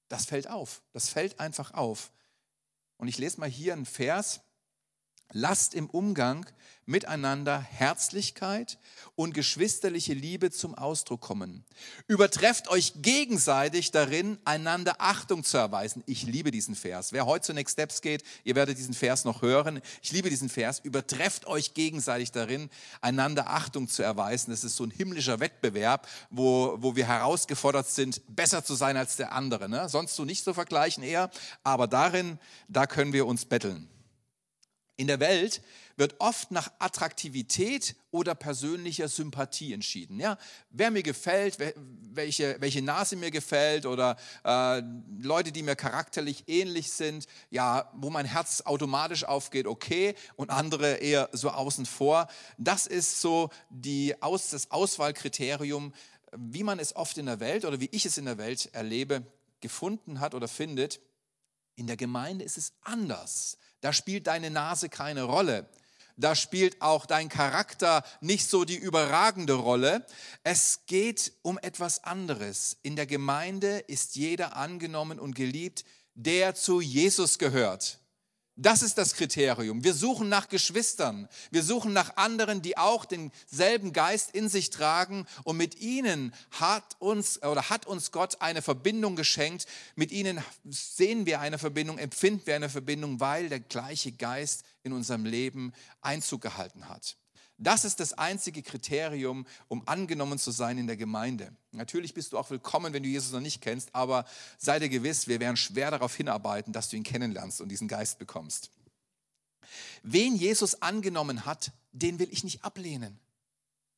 Das 0.07 0.25
fällt 0.25 0.49
auf. 0.49 0.81
Das 0.93 1.09
fällt 1.09 1.39
einfach 1.39 1.73
auf. 1.73 2.11
Und 2.97 3.07
ich 3.07 3.17
lese 3.17 3.39
mal 3.39 3.49
hier 3.49 3.73
einen 3.73 3.85
Vers. 3.85 4.41
Lasst 5.33 5.73
im 5.73 5.89
Umgang 5.89 6.45
miteinander 6.87 7.59
Herzlichkeit 7.59 8.79
und 9.15 9.33
geschwisterliche 9.33 10.13
Liebe 10.13 10.51
zum 10.51 10.73
Ausdruck 10.73 11.19
kommen. 11.19 11.65
Übertrefft 12.07 12.69
euch 12.69 12.93
gegenseitig 13.01 13.91
darin, 13.91 14.37
einander 14.45 14.95
Achtung 14.99 15.43
zu 15.43 15.57
erweisen. 15.57 16.01
Ich 16.05 16.23
liebe 16.23 16.49
diesen 16.49 16.75
Vers. 16.75 17.11
Wer 17.11 17.25
heute 17.25 17.47
zu 17.47 17.53
Next 17.53 17.73
Steps 17.73 18.01
geht, 18.01 18.23
ihr 18.45 18.55
werdet 18.55 18.77
diesen 18.77 18.93
Vers 18.93 19.25
noch 19.25 19.41
hören. 19.41 19.81
Ich 20.01 20.13
liebe 20.13 20.29
diesen 20.29 20.47
Vers. 20.47 20.79
Übertrefft 20.79 21.45
euch 21.45 21.73
gegenseitig 21.73 22.31
darin, 22.31 22.69
einander 23.01 23.49
Achtung 23.49 23.89
zu 23.89 24.01
erweisen. 24.01 24.51
Das 24.51 24.63
ist 24.63 24.77
so 24.77 24.85
ein 24.85 24.91
himmlischer 24.91 25.41
Wettbewerb, 25.41 26.07
wo, 26.29 26.77
wo 26.79 26.95
wir 26.95 27.05
herausgefordert 27.05 27.89
sind, 27.89 28.21
besser 28.33 28.63
zu 28.63 28.75
sein 28.75 28.95
als 28.95 29.17
der 29.17 29.33
andere. 29.33 29.67
Ne? 29.67 29.89
Sonst 29.89 30.15
so 30.15 30.23
nicht 30.23 30.45
so 30.45 30.53
vergleichen 30.53 31.03
eher, 31.03 31.29
aber 31.63 31.87
darin, 31.87 32.39
da 32.69 32.87
können 32.87 33.11
wir 33.11 33.25
uns 33.25 33.43
betteln. 33.43 33.89
In 34.99 35.05
der 35.05 35.19
Welt 35.19 35.61
wird 35.95 36.15
oft 36.19 36.49
nach 36.49 36.71
Attraktivität 36.79 37.95
oder 38.09 38.33
persönlicher 38.33 39.07
Sympathie 39.07 39.73
entschieden. 39.73 40.19
Ja, 40.19 40.39
wer 40.71 40.89
mir 40.89 41.03
gefällt, 41.03 41.59
welche, 41.59 42.59
welche 42.59 42.81
Nase 42.81 43.15
mir 43.15 43.29
gefällt 43.29 43.85
oder 43.85 44.17
äh, 44.43 44.81
Leute, 45.21 45.51
die 45.51 45.61
mir 45.61 45.75
charakterlich 45.75 46.45
ähnlich 46.47 46.91
sind, 46.91 47.27
ja, 47.51 47.91
wo 47.95 48.09
mein 48.09 48.25
Herz 48.25 48.61
automatisch 48.61 49.23
aufgeht, 49.23 49.67
okay, 49.67 50.15
und 50.35 50.49
andere 50.49 50.95
eher 50.95 51.29
so 51.31 51.51
außen 51.51 51.85
vor. 51.85 52.27
Das 52.57 52.87
ist 52.87 53.21
so 53.21 53.51
die 53.69 54.19
Aus, 54.21 54.49
das 54.49 54.71
Auswahlkriterium, 54.71 55.93
wie 56.35 56.63
man 56.63 56.79
es 56.79 56.95
oft 56.95 57.19
in 57.19 57.27
der 57.27 57.39
Welt 57.39 57.65
oder 57.65 57.79
wie 57.79 57.89
ich 57.91 58.07
es 58.07 58.17
in 58.17 58.25
der 58.25 58.39
Welt 58.39 58.69
erlebe, 58.73 59.27
gefunden 59.61 60.19
hat 60.19 60.33
oder 60.33 60.47
findet. 60.47 60.99
In 61.75 61.85
der 61.85 61.97
Gemeinde 61.97 62.43
ist 62.43 62.57
es 62.57 62.73
anders. 62.81 63.59
Da 63.81 63.93
spielt 63.93 64.27
deine 64.27 64.49
Nase 64.49 64.89
keine 64.89 65.23
Rolle. 65.23 65.69
Da 66.19 66.35
spielt 66.35 66.81
auch 66.81 67.05
dein 67.05 67.29
Charakter 67.29 68.03
nicht 68.21 68.49
so 68.49 68.65
die 68.65 68.75
überragende 68.75 69.53
Rolle. 69.53 70.05
Es 70.43 70.81
geht 70.87 71.33
um 71.43 71.59
etwas 71.59 72.03
anderes. 72.03 72.77
In 72.81 72.95
der 72.95 73.05
Gemeinde 73.05 73.77
ist 73.79 74.15
jeder 74.15 74.55
angenommen 74.55 75.19
und 75.19 75.35
geliebt, 75.35 75.85
der 76.15 76.55
zu 76.55 76.81
Jesus 76.81 77.37
gehört. 77.37 77.99
Das 78.59 78.81
ist 78.81 78.97
das 78.97 79.13
Kriterium. 79.13 79.83
Wir 79.83 79.93
suchen 79.93 80.29
nach 80.29 80.49
Geschwistern. 80.49 81.29
Wir 81.51 81.61
suchen 81.61 81.93
nach 81.93 82.17
anderen, 82.17 82.63
die 82.63 82.75
auch 82.75 83.05
denselben 83.05 83.93
Geist 83.93 84.31
in 84.31 84.49
sich 84.49 84.71
tragen. 84.71 85.27
Und 85.43 85.57
mit 85.57 85.79
ihnen 85.79 86.33
hat 86.49 86.95
uns 86.97 87.43
oder 87.43 87.69
hat 87.69 87.85
uns 87.85 88.11
Gott 88.11 88.41
eine 88.41 88.63
Verbindung 88.63 89.15
geschenkt. 89.15 89.67
Mit 89.95 90.11
ihnen 90.11 90.43
sehen 90.67 91.27
wir 91.27 91.39
eine 91.39 91.59
Verbindung, 91.59 91.99
empfinden 91.99 92.47
wir 92.47 92.55
eine 92.55 92.69
Verbindung, 92.69 93.19
weil 93.19 93.47
der 93.47 93.59
gleiche 93.59 94.11
Geist 94.11 94.63
in 94.81 94.91
unserem 94.91 95.25
Leben 95.25 95.71
Einzug 96.01 96.41
gehalten 96.41 96.89
hat. 96.89 97.15
Das 97.57 97.85
ist 97.85 97.99
das 97.99 98.13
einzige 98.13 98.61
Kriterium, 98.61 99.47
um 99.67 99.87
angenommen 99.87 100.37
zu 100.37 100.51
sein 100.51 100.77
in 100.77 100.85
der 100.85 100.97
Gemeinde. 100.97 101.51
Natürlich 101.71 102.13
bist 102.13 102.31
du 102.31 102.37
auch 102.37 102.49
willkommen, 102.51 102.93
wenn 102.93 103.01
du 103.01 103.09
Jesus 103.09 103.31
noch 103.31 103.39
nicht 103.39 103.61
kennst, 103.61 103.95
aber 103.95 104.25
sei 104.59 104.77
dir 104.77 104.89
gewiss, 104.89 105.27
wir 105.27 105.39
werden 105.39 105.57
schwer 105.57 105.89
darauf 105.89 106.15
hinarbeiten, 106.15 106.71
dass 106.71 106.89
du 106.89 106.97
ihn 106.97 107.03
kennenlernst 107.03 107.59
und 107.59 107.69
diesen 107.69 107.87
Geist 107.87 108.19
bekommst. 108.19 108.69
Wen 110.03 110.35
Jesus 110.35 110.81
angenommen 110.83 111.45
hat, 111.45 111.71
den 111.91 112.19
will 112.19 112.29
ich 112.31 112.43
nicht 112.43 112.63
ablehnen. 112.63 113.19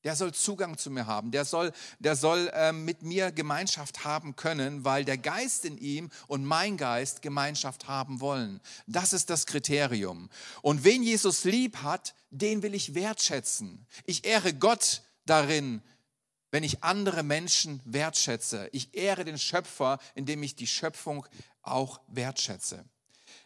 Der 0.03 0.15
soll 0.15 0.33
Zugang 0.33 0.77
zu 0.77 0.89
mir 0.89 1.07
haben, 1.07 1.31
der 1.31 1.43
soll, 1.43 1.73
der 1.99 2.15
soll 2.15 2.49
äh, 2.53 2.71
mit 2.71 3.01
mir 3.01 3.31
Gemeinschaft 3.33 4.05
haben 4.05 4.37
können, 4.37 4.85
weil 4.85 5.03
der 5.03 5.17
Geist 5.17 5.65
in 5.65 5.77
ihm 5.77 6.09
und 6.27 6.45
mein 6.45 6.77
Geist 6.77 7.21
Gemeinschaft 7.21 7.87
haben 7.89 8.21
wollen. 8.21 8.61
Das 8.87 9.11
ist 9.11 9.29
das 9.29 9.45
Kriterium. 9.45 10.29
Und 10.61 10.85
wen 10.85 11.03
Jesus 11.03 11.43
lieb 11.43 11.77
hat, 11.83 12.15
den 12.29 12.61
will 12.63 12.73
ich 12.73 12.95
wertschätzen. 12.95 13.85
Ich 14.05 14.25
ehre 14.25 14.53
Gott 14.53 15.01
darin, 15.25 15.81
wenn 16.51 16.63
ich 16.63 16.83
andere 16.83 17.23
Menschen 17.23 17.81
wertschätze. 17.83 18.69
Ich 18.71 18.95
ehre 18.95 19.25
den 19.25 19.37
Schöpfer, 19.37 19.99
indem 20.15 20.43
ich 20.43 20.55
die 20.55 20.67
Schöpfung 20.67 21.25
auch 21.61 21.99
wertschätze. 22.07 22.85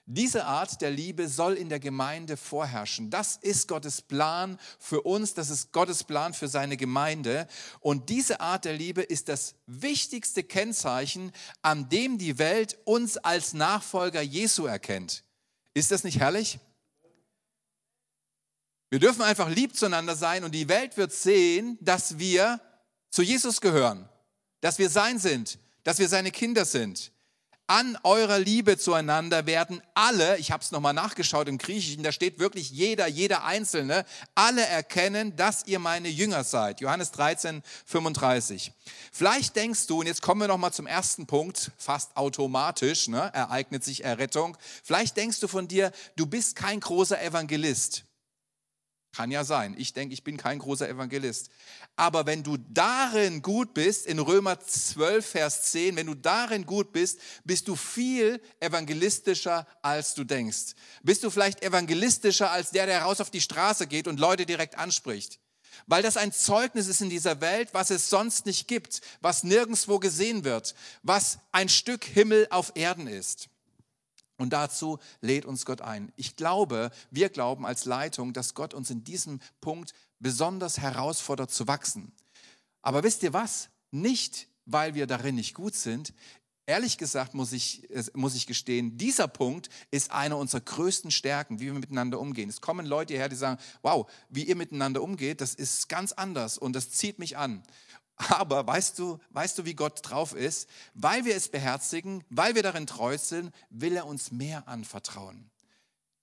Diese 0.05 0.45
Art 0.45 0.81
der 0.81 0.91
Liebe 0.91 1.29
soll 1.29 1.53
in 1.53 1.69
der 1.69 1.79
Gemeinde 1.79 2.35
vorherrschen. 2.35 3.09
Das 3.09 3.37
ist 3.37 3.69
Gottes 3.69 4.01
Plan 4.01 4.59
für 4.77 5.01
uns, 5.01 5.33
das 5.33 5.49
ist 5.49 5.71
Gottes 5.71 6.03
Plan 6.03 6.33
für 6.33 6.49
seine 6.49 6.75
Gemeinde. 6.75 7.47
Und 7.79 8.09
diese 8.09 8.41
Art 8.41 8.65
der 8.65 8.73
Liebe 8.73 9.01
ist 9.01 9.29
das 9.29 9.55
wichtigste 9.65 10.43
Kennzeichen, 10.43 11.31
an 11.61 11.87
dem 11.87 12.17
die 12.17 12.37
Welt 12.37 12.77
uns 12.83 13.15
als 13.17 13.53
Nachfolger 13.53 14.21
Jesu 14.21 14.65
erkennt. 14.65 15.23
Ist 15.73 15.91
das 15.91 16.03
nicht 16.03 16.19
herrlich? 16.19 16.59
Wir 18.89 18.99
dürfen 18.99 19.21
einfach 19.21 19.49
lieb 19.49 19.75
zueinander 19.75 20.15
sein 20.15 20.43
und 20.43 20.51
die 20.51 20.67
Welt 20.67 20.97
wird 20.97 21.13
sehen, 21.13 21.77
dass 21.81 22.19
wir 22.19 22.59
zu 23.09 23.23
Jesus 23.23 23.61
gehören, 23.61 24.07
dass 24.59 24.79
wir 24.79 24.89
sein 24.89 25.17
sind, 25.17 25.57
dass 25.83 25.97
wir 25.97 26.09
seine 26.09 26.29
Kinder 26.29 26.65
sind. 26.65 27.11
An 27.67 27.97
eurer 28.03 28.39
Liebe 28.39 28.77
zueinander 28.77 29.45
werden 29.45 29.81
alle, 29.93 30.37
ich 30.37 30.51
habe 30.51 30.61
es 30.61 30.71
nochmal 30.71 30.93
nachgeschaut 30.93 31.47
im 31.47 31.57
Griechischen, 31.57 32.03
da 32.03 32.11
steht 32.11 32.37
wirklich 32.37 32.71
jeder, 32.71 33.07
jeder 33.07 33.45
Einzelne, 33.45 34.03
alle 34.35 34.65
erkennen, 34.65 35.37
dass 35.37 35.65
ihr 35.65 35.79
meine 35.79 36.09
Jünger 36.09 36.43
seid. 36.43 36.81
Johannes 36.81 37.11
13, 37.11 37.63
35. 37.85 38.73
Vielleicht 39.13 39.55
denkst 39.55 39.87
du, 39.87 40.01
und 40.01 40.07
jetzt 40.07 40.21
kommen 40.21 40.41
wir 40.41 40.49
nochmal 40.49 40.73
zum 40.73 40.87
ersten 40.87 41.25
Punkt, 41.25 41.71
fast 41.77 42.17
automatisch 42.17 43.07
ne, 43.07 43.31
ereignet 43.33 43.85
sich 43.85 44.03
Errettung. 44.03 44.57
Vielleicht 44.83 45.15
denkst 45.15 45.39
du 45.39 45.47
von 45.47 45.69
dir, 45.69 45.93
du 46.17 46.25
bist 46.25 46.57
kein 46.57 46.81
großer 46.81 47.21
Evangelist. 47.21 48.03
Kann 49.15 49.29
ja 49.29 49.43
sein. 49.43 49.75
Ich 49.77 49.93
denke, 49.93 50.13
ich 50.13 50.23
bin 50.23 50.37
kein 50.37 50.57
großer 50.57 50.89
Evangelist. 50.89 51.51
Aber 51.95 52.25
wenn 52.25 52.41
du 52.41 52.57
darin 52.57 53.43
gut 53.43 53.75
bist, 53.75 54.07
in 54.07 54.17
Römer 54.17 54.59
12, 54.59 55.23
Vers 55.23 55.71
10, 55.71 55.95
wenn 55.95 56.07
du 56.07 56.15
darin 56.15 56.65
gut 56.65 56.91
bist, 56.91 57.19
bist 57.43 57.67
du 57.67 57.75
viel 57.75 58.41
evangelistischer, 58.59 59.67
als 59.83 60.15
du 60.15 60.23
denkst. 60.23 60.73
Bist 61.03 61.23
du 61.23 61.29
vielleicht 61.29 61.61
evangelistischer 61.61 62.49
als 62.49 62.71
der, 62.71 62.87
der 62.87 63.03
raus 63.03 63.21
auf 63.21 63.29
die 63.29 63.41
Straße 63.41 63.85
geht 63.85 64.07
und 64.07 64.19
Leute 64.19 64.47
direkt 64.47 64.79
anspricht. 64.79 65.39
Weil 65.85 66.01
das 66.01 66.17
ein 66.17 66.31
Zeugnis 66.31 66.87
ist 66.87 67.01
in 67.01 67.11
dieser 67.11 67.39
Welt, 67.39 67.69
was 67.73 67.91
es 67.91 68.09
sonst 68.09 68.47
nicht 68.47 68.67
gibt, 68.67 69.01
was 69.21 69.43
nirgendwo 69.43 69.99
gesehen 69.99 70.43
wird, 70.43 70.73
was 71.03 71.37
ein 71.51 71.69
Stück 71.69 72.03
Himmel 72.03 72.47
auf 72.49 72.71
Erden 72.73 73.05
ist. 73.05 73.49
Und 74.37 74.51
dazu 74.51 74.99
lädt 75.21 75.45
uns 75.45 75.65
Gott 75.65 75.81
ein. 75.81 76.11
Ich 76.15 76.35
glaube, 76.35 76.91
wir 77.11 77.29
glauben 77.29 77.65
als 77.65 77.85
Leitung, 77.85 78.33
dass 78.33 78.53
Gott 78.53 78.73
uns 78.73 78.89
in 78.89 79.03
diesem 79.03 79.39
Punkt 79.61 79.93
besonders 80.19 80.79
herausfordert 80.79 81.51
zu 81.51 81.67
wachsen. 81.67 82.11
Aber 82.81 83.03
wisst 83.03 83.23
ihr 83.23 83.33
was? 83.33 83.69
Nicht, 83.91 84.47
weil 84.65 84.95
wir 84.95 85.07
darin 85.07 85.35
nicht 85.35 85.53
gut 85.53 85.75
sind. 85.75 86.13
Ehrlich 86.65 86.97
gesagt 86.97 87.33
muss 87.33 87.51
ich, 87.51 87.89
muss 88.13 88.35
ich 88.35 88.47
gestehen, 88.47 88.97
dieser 88.97 89.27
Punkt 89.27 89.69
ist 89.91 90.11
eine 90.11 90.37
unserer 90.37 90.61
größten 90.61 91.11
Stärken, 91.11 91.59
wie 91.59 91.65
wir 91.65 91.73
miteinander 91.73 92.19
umgehen. 92.19 92.49
Es 92.49 92.61
kommen 92.61 92.85
Leute 92.85 93.15
her, 93.15 93.27
die 93.27 93.35
sagen, 93.35 93.61
wow, 93.81 94.09
wie 94.29 94.45
ihr 94.45 94.55
miteinander 94.55 95.01
umgeht, 95.01 95.41
das 95.41 95.55
ist 95.55 95.89
ganz 95.89 96.13
anders 96.13 96.57
und 96.57 96.73
das 96.73 96.89
zieht 96.89 97.19
mich 97.19 97.37
an. 97.37 97.63
Aber 98.15 98.65
weißt 98.65 98.99
du, 98.99 99.19
weißt 99.31 99.57
du, 99.57 99.65
wie 99.65 99.73
Gott 99.73 99.99
drauf 100.03 100.33
ist? 100.33 100.69
Weil 100.93 101.25
wir 101.25 101.35
es 101.35 101.49
beherzigen, 101.49 102.23
weil 102.29 102.55
wir 102.55 102.63
darin 102.63 102.87
treu 102.87 103.17
sind, 103.17 103.53
will 103.69 103.95
er 103.95 104.05
uns 104.05 104.31
mehr 104.31 104.67
anvertrauen. 104.67 105.49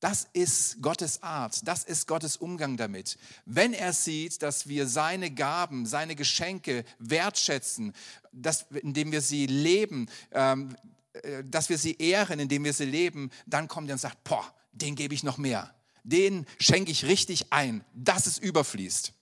Das 0.00 0.28
ist 0.32 0.80
Gottes 0.80 1.23
Art, 1.23 1.66
das 1.68 1.85
ist 1.85 2.06
Gottes 2.06 2.38
Umgang 2.38 2.78
damit. 2.78 3.18
Wenn 3.44 3.75
er 3.75 3.92
sieht, 3.92 4.40
dass 4.40 4.66
wir 4.66 4.88
seine 4.88 5.30
Gaben, 5.30 5.85
seine 5.85 6.16
Geschenke 6.16 6.87
wertschätzen, 6.99 7.92
dass, 8.32 8.64
indem 8.82 9.12
wir 9.12 9.20
sie 9.20 9.47
leben, 9.47 10.09
ähm, 10.32 10.75
äh, 11.12 11.44
dass 11.44 11.68
wir 11.68 11.76
sie 11.76 11.97
ehren, 11.99 12.40
indem 12.40 12.64
wir 12.64 12.73
sie 12.73 12.87
leben, 12.87 13.30
dann 13.47 13.68
kommt 13.68 13.90
er 13.90 13.94
und 13.94 13.99
sagt, 13.99 14.25
boah, 14.25 14.54
den 14.73 14.94
gebe 14.94 15.12
ich 15.12 15.23
noch 15.23 15.37
mehr. 15.37 15.75
Den 16.02 16.47
schenke 16.59 16.90
ich 16.90 17.04
richtig 17.04 17.52
ein, 17.52 17.85
dass 17.92 18.26
es 18.26 18.38
überfließt. 18.38 19.12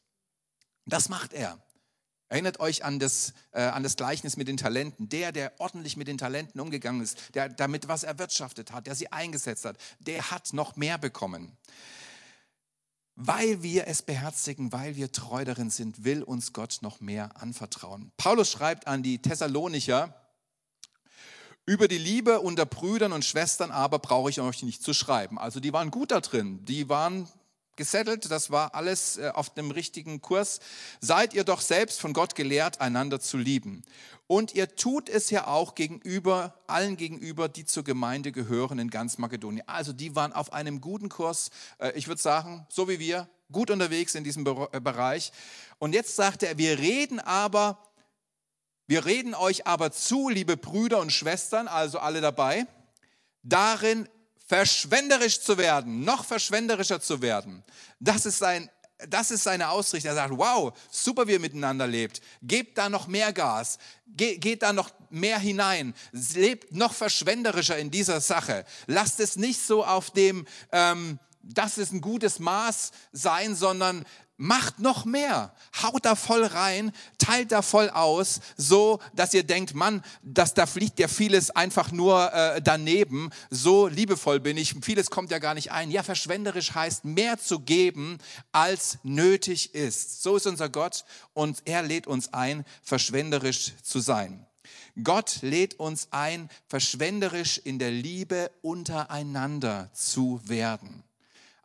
Das 0.86 1.08
macht 1.08 1.32
er. 1.32 1.58
Erinnert 2.28 2.60
euch 2.60 2.84
an 2.84 2.98
das, 2.98 3.32
äh, 3.52 3.62
an 3.62 3.82
das 3.82 3.96
Gleichnis 3.96 4.36
mit 4.36 4.48
den 4.48 4.58
Talenten. 4.58 5.08
Der, 5.08 5.32
der 5.32 5.52
ordentlich 5.58 5.96
mit 5.96 6.08
den 6.08 6.18
Talenten 6.18 6.60
umgegangen 6.60 7.00
ist, 7.00 7.34
der 7.34 7.48
damit 7.48 7.88
was 7.88 8.02
erwirtschaftet 8.02 8.72
hat, 8.72 8.86
der 8.86 8.94
sie 8.94 9.10
eingesetzt 9.10 9.64
hat, 9.64 9.78
der 9.98 10.30
hat 10.30 10.52
noch 10.52 10.76
mehr 10.76 10.98
bekommen. 10.98 11.56
Weil 13.14 13.62
wir 13.62 13.88
es 13.88 14.02
beherzigen, 14.02 14.72
weil 14.72 14.94
wir 14.94 15.10
treu 15.10 15.44
darin 15.44 15.70
sind, 15.70 16.04
will 16.04 16.22
uns 16.22 16.52
Gott 16.52 16.78
noch 16.82 17.00
mehr 17.00 17.40
anvertrauen. 17.40 18.12
Paulus 18.16 18.50
schreibt 18.50 18.86
an 18.86 19.02
die 19.02 19.20
Thessalonicher, 19.20 20.14
über 21.64 21.88
die 21.88 21.98
Liebe 21.98 22.40
unter 22.40 22.64
Brüdern 22.64 23.12
und 23.12 23.24
Schwestern 23.24 23.70
aber 23.70 23.98
brauche 23.98 24.30
ich 24.30 24.40
euch 24.40 24.62
nicht 24.62 24.82
zu 24.82 24.94
schreiben. 24.94 25.38
Also 25.38 25.60
die 25.60 25.72
waren 25.72 25.90
gut 25.90 26.10
da 26.10 26.20
drin, 26.20 26.64
die 26.64 26.88
waren 26.88 27.28
gesettelt, 27.78 28.30
das 28.30 28.50
war 28.50 28.74
alles 28.74 29.16
äh, 29.16 29.30
auf 29.32 29.48
dem 29.54 29.70
richtigen 29.70 30.20
Kurs. 30.20 30.60
Seid 31.00 31.32
ihr 31.32 31.44
doch 31.44 31.62
selbst 31.62 31.98
von 32.00 32.12
Gott 32.12 32.34
gelehrt, 32.34 32.82
einander 32.82 33.20
zu 33.20 33.38
lieben. 33.38 33.82
Und 34.26 34.54
ihr 34.54 34.76
tut 34.76 35.08
es 35.08 35.30
ja 35.30 35.46
auch 35.46 35.74
gegenüber, 35.74 36.54
allen 36.66 36.98
gegenüber, 36.98 37.48
die 37.48 37.64
zur 37.64 37.82
Gemeinde 37.82 38.30
gehören 38.30 38.78
in 38.78 38.90
ganz 38.90 39.16
Makedonien. 39.16 39.66
Also 39.66 39.94
die 39.94 40.14
waren 40.14 40.34
auf 40.34 40.52
einem 40.52 40.82
guten 40.82 41.08
Kurs, 41.08 41.50
äh, 41.78 41.92
ich 41.92 42.08
würde 42.08 42.20
sagen, 42.20 42.66
so 42.68 42.90
wie 42.90 42.98
wir, 42.98 43.26
gut 43.50 43.70
unterwegs 43.70 44.14
in 44.14 44.24
diesem 44.24 44.46
äh, 44.46 44.80
Bereich. 44.80 45.32
Und 45.78 45.94
jetzt 45.94 46.14
sagt 46.14 46.42
er, 46.42 46.58
wir 46.58 46.78
reden 46.78 47.20
aber, 47.20 47.78
wir 48.86 49.06
reden 49.06 49.34
euch 49.34 49.66
aber 49.66 49.92
zu, 49.92 50.28
liebe 50.28 50.58
Brüder 50.58 50.98
und 50.98 51.10
Schwestern, 51.10 51.66
also 51.66 51.98
alle 51.98 52.20
dabei, 52.20 52.66
darin 53.42 54.08
verschwenderisch 54.48 55.40
zu 55.40 55.58
werden, 55.58 56.04
noch 56.04 56.24
verschwenderischer 56.24 57.00
zu 57.00 57.22
werden. 57.22 57.62
Das 58.00 58.26
ist 58.26 58.38
sein 58.38 58.68
das 59.06 59.30
ist 59.30 59.44
seine 59.44 59.68
Ausrichtung. 59.68 60.10
Er 60.10 60.14
sagt, 60.16 60.36
wow, 60.36 60.72
super, 60.90 61.26
wie 61.28 61.32
ihr 61.32 61.40
miteinander 61.40 61.86
lebt. 61.86 62.20
Gebt 62.42 62.76
da 62.78 62.88
noch 62.88 63.06
mehr 63.06 63.32
Gas. 63.32 63.78
Ge 64.08 64.38
geht 64.38 64.62
da 64.62 64.72
noch 64.72 64.90
mehr 65.10 65.38
hinein. 65.38 65.94
Lebt 66.34 66.74
noch 66.74 66.92
verschwenderischer 66.92 67.78
in 67.78 67.90
dieser 67.90 68.20
Sache. 68.20 68.64
Lasst 68.86 69.20
es 69.20 69.36
nicht 69.36 69.60
so 69.64 69.84
auf 69.84 70.10
dem, 70.10 70.46
ähm, 70.72 71.20
das 71.42 71.78
ist 71.78 71.92
ein 71.92 72.00
gutes 72.00 72.40
Maß 72.40 72.90
sein, 73.12 73.54
sondern 73.54 74.04
macht 74.38 74.78
noch 74.78 75.04
mehr. 75.04 75.52
Haut 75.82 76.06
da 76.06 76.14
voll 76.14 76.44
rein, 76.44 76.92
teilt 77.18 77.52
da 77.52 77.60
voll 77.60 77.90
aus, 77.90 78.40
so 78.56 79.00
dass 79.14 79.34
ihr 79.34 79.42
denkt, 79.42 79.74
Mann, 79.74 80.02
dass 80.22 80.54
da 80.54 80.64
fliegt 80.64 80.98
ja 80.98 81.08
vieles 81.08 81.50
einfach 81.50 81.92
nur 81.92 82.32
äh, 82.32 82.62
daneben. 82.62 83.30
So 83.50 83.88
liebevoll 83.88 84.40
bin 84.40 84.56
ich, 84.56 84.76
vieles 84.80 85.10
kommt 85.10 85.30
ja 85.30 85.40
gar 85.40 85.54
nicht 85.54 85.72
ein. 85.72 85.90
Ja, 85.90 86.02
verschwenderisch 86.02 86.74
heißt 86.74 87.04
mehr 87.04 87.38
zu 87.38 87.60
geben, 87.60 88.18
als 88.52 88.98
nötig 89.02 89.74
ist. 89.74 90.22
So 90.22 90.36
ist 90.36 90.46
unser 90.46 90.68
Gott 90.68 91.04
und 91.34 91.58
er 91.64 91.82
lädt 91.82 92.06
uns 92.06 92.32
ein, 92.32 92.64
verschwenderisch 92.82 93.72
zu 93.82 93.98
sein. 93.98 94.46
Gott 95.02 95.38
lädt 95.42 95.74
uns 95.74 96.08
ein, 96.10 96.48
verschwenderisch 96.68 97.58
in 97.58 97.78
der 97.78 97.90
Liebe 97.90 98.50
untereinander 98.62 99.90
zu 99.92 100.40
werden. 100.44 101.04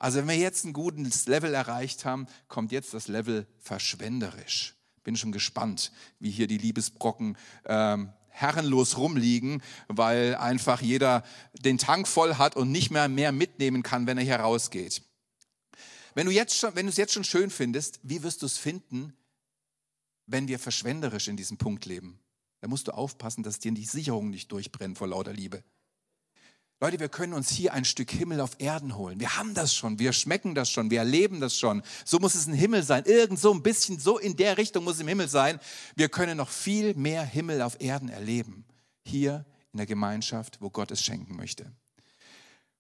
Also 0.03 0.19
wenn 0.19 0.27
wir 0.27 0.35
jetzt 0.35 0.65
ein 0.65 0.73
gutes 0.73 1.27
Level 1.27 1.53
erreicht 1.53 2.03
haben, 2.03 2.27
kommt 2.49 2.73
jetzt 2.73 2.93
das 2.93 3.07
Level 3.07 3.47
verschwenderisch. 3.59 4.75
Bin 5.05 5.15
schon 5.15 5.31
gespannt, 5.31 5.93
wie 6.19 6.29
hier 6.29 6.47
die 6.47 6.57
Liebesbrocken 6.57 7.37
ähm, 7.63 8.11
herrenlos 8.27 8.97
rumliegen, 8.97 9.63
weil 9.87 10.35
einfach 10.35 10.81
jeder 10.81 11.23
den 11.53 11.77
Tank 11.77 12.09
voll 12.09 12.35
hat 12.35 12.57
und 12.57 12.69
nicht 12.69 12.91
mehr 12.91 13.07
mehr 13.07 13.31
mitnehmen 13.31 13.81
kann, 13.81 14.05
wenn 14.05 14.17
er 14.17 14.25
hier 14.25 14.41
rausgeht. 14.41 15.03
Wenn 16.15 16.25
du 16.25 16.33
jetzt 16.33 16.57
schon, 16.57 16.75
wenn 16.75 16.85
du 16.85 16.89
es 16.89 16.97
jetzt 16.97 17.13
schon 17.13 17.23
schön 17.23 17.49
findest, 17.49 18.01
wie 18.03 18.23
wirst 18.23 18.41
du 18.41 18.45
es 18.45 18.57
finden, 18.57 19.13
wenn 20.25 20.49
wir 20.49 20.59
verschwenderisch 20.59 21.29
in 21.29 21.37
diesem 21.37 21.57
Punkt 21.57 21.85
leben? 21.85 22.19
Da 22.59 22.67
musst 22.67 22.89
du 22.89 22.91
aufpassen, 22.91 23.41
dass 23.41 23.59
dir 23.59 23.71
die 23.71 23.85
Sicherungen 23.85 24.31
nicht 24.31 24.51
durchbrennen 24.51 24.97
vor 24.97 25.07
lauter 25.07 25.31
Liebe. 25.31 25.63
Leute, 26.81 26.99
wir 26.99 27.09
können 27.09 27.33
uns 27.33 27.49
hier 27.49 27.73
ein 27.73 27.85
Stück 27.85 28.11
Himmel 28.11 28.41
auf 28.41 28.59
Erden 28.59 28.97
holen. 28.97 29.19
Wir 29.19 29.37
haben 29.37 29.53
das 29.53 29.73
schon, 29.73 29.99
wir 29.99 30.11
schmecken 30.11 30.53
das 30.53 30.69
schon, 30.69 30.91
wir 30.91 30.99
erleben 30.99 31.39
das 31.39 31.57
schon. 31.57 31.81
So 32.03 32.19
muss 32.19 32.35
es 32.35 32.45
ein 32.45 32.53
Himmel 32.53 32.83
sein. 32.83 33.05
Irgend 33.05 33.39
so 33.39 33.53
ein 33.53 33.63
bisschen, 33.63 33.99
so 33.99 34.17
in 34.17 34.35
der 34.35 34.57
Richtung 34.57 34.83
muss 34.83 34.95
es 34.95 35.01
im 35.01 35.07
Himmel 35.07 35.29
sein. 35.29 35.59
Wir 35.95 36.09
können 36.09 36.37
noch 36.37 36.49
viel 36.49 36.93
mehr 36.95 37.23
Himmel 37.23 37.61
auf 37.61 37.79
Erden 37.79 38.09
erleben. 38.09 38.65
Hier 39.05 39.45
in 39.71 39.77
der 39.77 39.85
Gemeinschaft, 39.85 40.61
wo 40.61 40.69
Gott 40.69 40.91
es 40.91 41.01
schenken 41.01 41.35
möchte. 41.35 41.71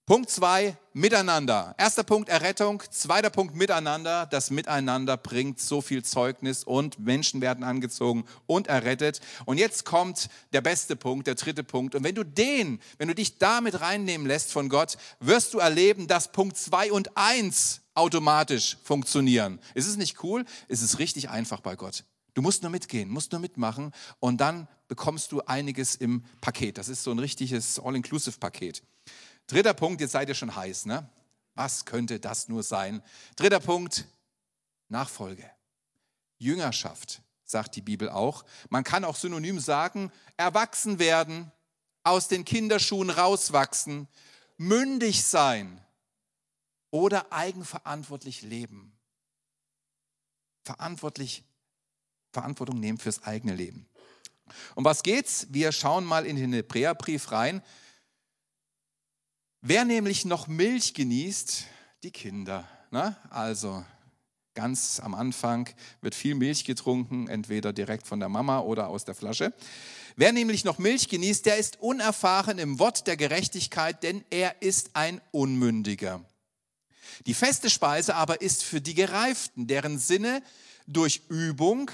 Punkt 0.05 0.29
zwei, 0.29 0.75
Miteinander. 0.91 1.75
Erster 1.77 2.03
Punkt 2.03 2.27
Errettung, 2.27 2.83
zweiter 2.91 3.29
Punkt 3.29 3.55
Miteinander. 3.55 4.25
Das 4.25 4.51
Miteinander 4.51 5.15
bringt 5.15 5.61
so 5.61 5.79
viel 5.79 6.03
Zeugnis 6.03 6.65
und 6.65 6.99
Menschen 6.99 7.39
werden 7.39 7.63
angezogen 7.63 8.25
und 8.45 8.67
errettet. 8.67 9.21
Und 9.45 9.59
jetzt 9.59 9.85
kommt 9.85 10.27
der 10.51 10.59
beste 10.59 10.97
Punkt, 10.97 11.27
der 11.27 11.35
dritte 11.35 11.63
Punkt. 11.63 11.95
Und 11.95 12.03
wenn 12.03 12.15
du 12.15 12.25
den, 12.25 12.81
wenn 12.97 13.07
du 13.07 13.15
dich 13.15 13.37
damit 13.37 13.79
reinnehmen 13.79 14.27
lässt 14.27 14.51
von 14.51 14.67
Gott, 14.67 14.97
wirst 15.21 15.53
du 15.53 15.59
erleben, 15.59 16.05
dass 16.07 16.33
Punkt 16.33 16.57
zwei 16.57 16.91
und 16.91 17.15
eins 17.15 17.79
automatisch 17.93 18.75
funktionieren. 18.83 19.57
Ist 19.73 19.87
es 19.87 19.95
nicht 19.95 20.21
cool? 20.21 20.43
Ist 20.67 20.81
es 20.81 20.99
richtig 20.99 21.29
einfach 21.29 21.61
bei 21.61 21.77
Gott. 21.77 22.03
Du 22.33 22.41
musst 22.41 22.61
nur 22.61 22.71
mitgehen, 22.71 23.09
musst 23.09 23.31
nur 23.31 23.39
mitmachen 23.39 23.93
und 24.19 24.41
dann 24.41 24.67
bekommst 24.89 25.31
du 25.31 25.39
einiges 25.43 25.95
im 25.95 26.25
Paket. 26.41 26.77
Das 26.77 26.89
ist 26.89 27.03
so 27.03 27.11
ein 27.11 27.19
richtiges 27.19 27.79
All-Inclusive-Paket. 27.79 28.83
Dritter 29.47 29.73
Punkt, 29.73 30.01
jetzt 30.01 30.11
seid 30.11 30.29
ihr 30.29 30.35
schon 30.35 30.55
heiß, 30.55 30.85
ne? 30.85 31.09
Was 31.55 31.85
könnte 31.85 32.19
das 32.19 32.47
nur 32.49 32.63
sein? 32.63 33.03
Dritter 33.35 33.59
Punkt, 33.59 34.05
Nachfolge. 34.89 35.49
Jüngerschaft, 36.37 37.21
sagt 37.43 37.75
die 37.75 37.81
Bibel 37.81 38.09
auch. 38.09 38.43
Man 38.69 38.83
kann 38.83 39.05
auch 39.05 39.15
synonym 39.15 39.59
sagen, 39.59 40.11
erwachsen 40.37 40.99
werden, 40.99 41.51
aus 42.03 42.27
den 42.27 42.43
Kinderschuhen 42.43 43.09
rauswachsen, 43.09 44.07
mündig 44.57 45.23
sein 45.23 45.79
oder 46.91 47.31
eigenverantwortlich 47.31 48.41
leben. 48.41 48.97
Verantwortlich, 50.63 51.43
Verantwortung 52.31 52.79
nehmen 52.79 52.97
fürs 52.97 53.23
eigene 53.23 53.55
Leben. 53.55 53.87
Um 54.75 54.83
was 54.85 55.03
geht's? 55.03 55.47
Wir 55.49 55.71
schauen 55.71 56.05
mal 56.05 56.25
in 56.25 56.35
den 56.35 56.53
Hebräerbrief 56.53 57.31
rein. 57.31 57.61
Wer 59.65 59.85
nämlich 59.85 60.25
noch 60.25 60.47
Milch 60.47 60.93
genießt, 60.93 61.67
die 62.03 62.11
Kinder. 62.11 62.67
Ne? 62.91 63.15
Also 63.29 63.85
ganz 64.55 64.99
am 64.99 65.15
Anfang 65.15 65.69
wird 66.01 66.15
viel 66.15 66.35
Milch 66.35 66.65
getrunken, 66.65 67.29
entweder 67.29 67.71
direkt 67.71 68.05
von 68.05 68.19
der 68.19 68.27
Mama 68.27 68.59
oder 68.59 68.89
aus 68.89 69.05
der 69.05 69.15
Flasche. 69.15 69.53
Wer 70.17 70.33
nämlich 70.33 70.65
noch 70.65 70.79
Milch 70.79 71.07
genießt, 71.07 71.45
der 71.45 71.55
ist 71.55 71.79
unerfahren 71.79 72.59
im 72.59 72.77
Wort 72.77 73.07
der 73.07 73.15
Gerechtigkeit, 73.15 74.03
denn 74.03 74.25
er 74.31 74.61
ist 74.61 74.97
ein 74.97 75.21
Unmündiger. 75.31 76.19
Die 77.25 77.33
feste 77.33 77.69
Speise 77.69 78.15
aber 78.15 78.41
ist 78.41 78.65
für 78.65 78.81
die 78.81 78.95
Gereiften, 78.95 79.67
deren 79.67 79.97
Sinne 79.97 80.43
durch 80.87 81.21
Übung, 81.29 81.89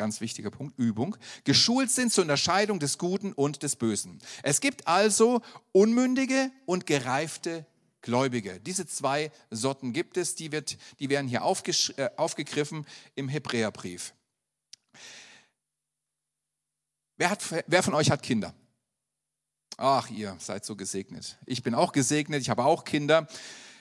ganz 0.00 0.22
wichtiger 0.22 0.50
Punkt, 0.50 0.78
Übung, 0.78 1.14
geschult 1.44 1.90
sind 1.90 2.10
zur 2.10 2.22
Unterscheidung 2.22 2.80
des 2.80 2.96
Guten 2.96 3.34
und 3.34 3.62
des 3.62 3.76
Bösen. 3.76 4.18
Es 4.42 4.62
gibt 4.62 4.88
also 4.88 5.42
unmündige 5.72 6.50
und 6.64 6.86
gereifte 6.86 7.66
Gläubige. 8.00 8.60
Diese 8.60 8.86
zwei 8.86 9.30
Sorten 9.50 9.92
gibt 9.92 10.16
es, 10.16 10.34
die, 10.34 10.52
wird, 10.52 10.78
die 11.00 11.10
werden 11.10 11.28
hier 11.28 11.42
äh, 11.42 12.08
aufgegriffen 12.16 12.86
im 13.14 13.28
Hebräerbrief. 13.28 14.14
Wer, 17.18 17.28
hat, 17.28 17.44
wer 17.66 17.82
von 17.82 17.92
euch 17.92 18.10
hat 18.10 18.22
Kinder? 18.22 18.54
Ach, 19.76 20.08
ihr 20.08 20.34
seid 20.38 20.64
so 20.64 20.76
gesegnet. 20.76 21.36
Ich 21.44 21.62
bin 21.62 21.74
auch 21.74 21.92
gesegnet, 21.92 22.40
ich 22.40 22.48
habe 22.48 22.64
auch 22.64 22.84
Kinder. 22.84 23.28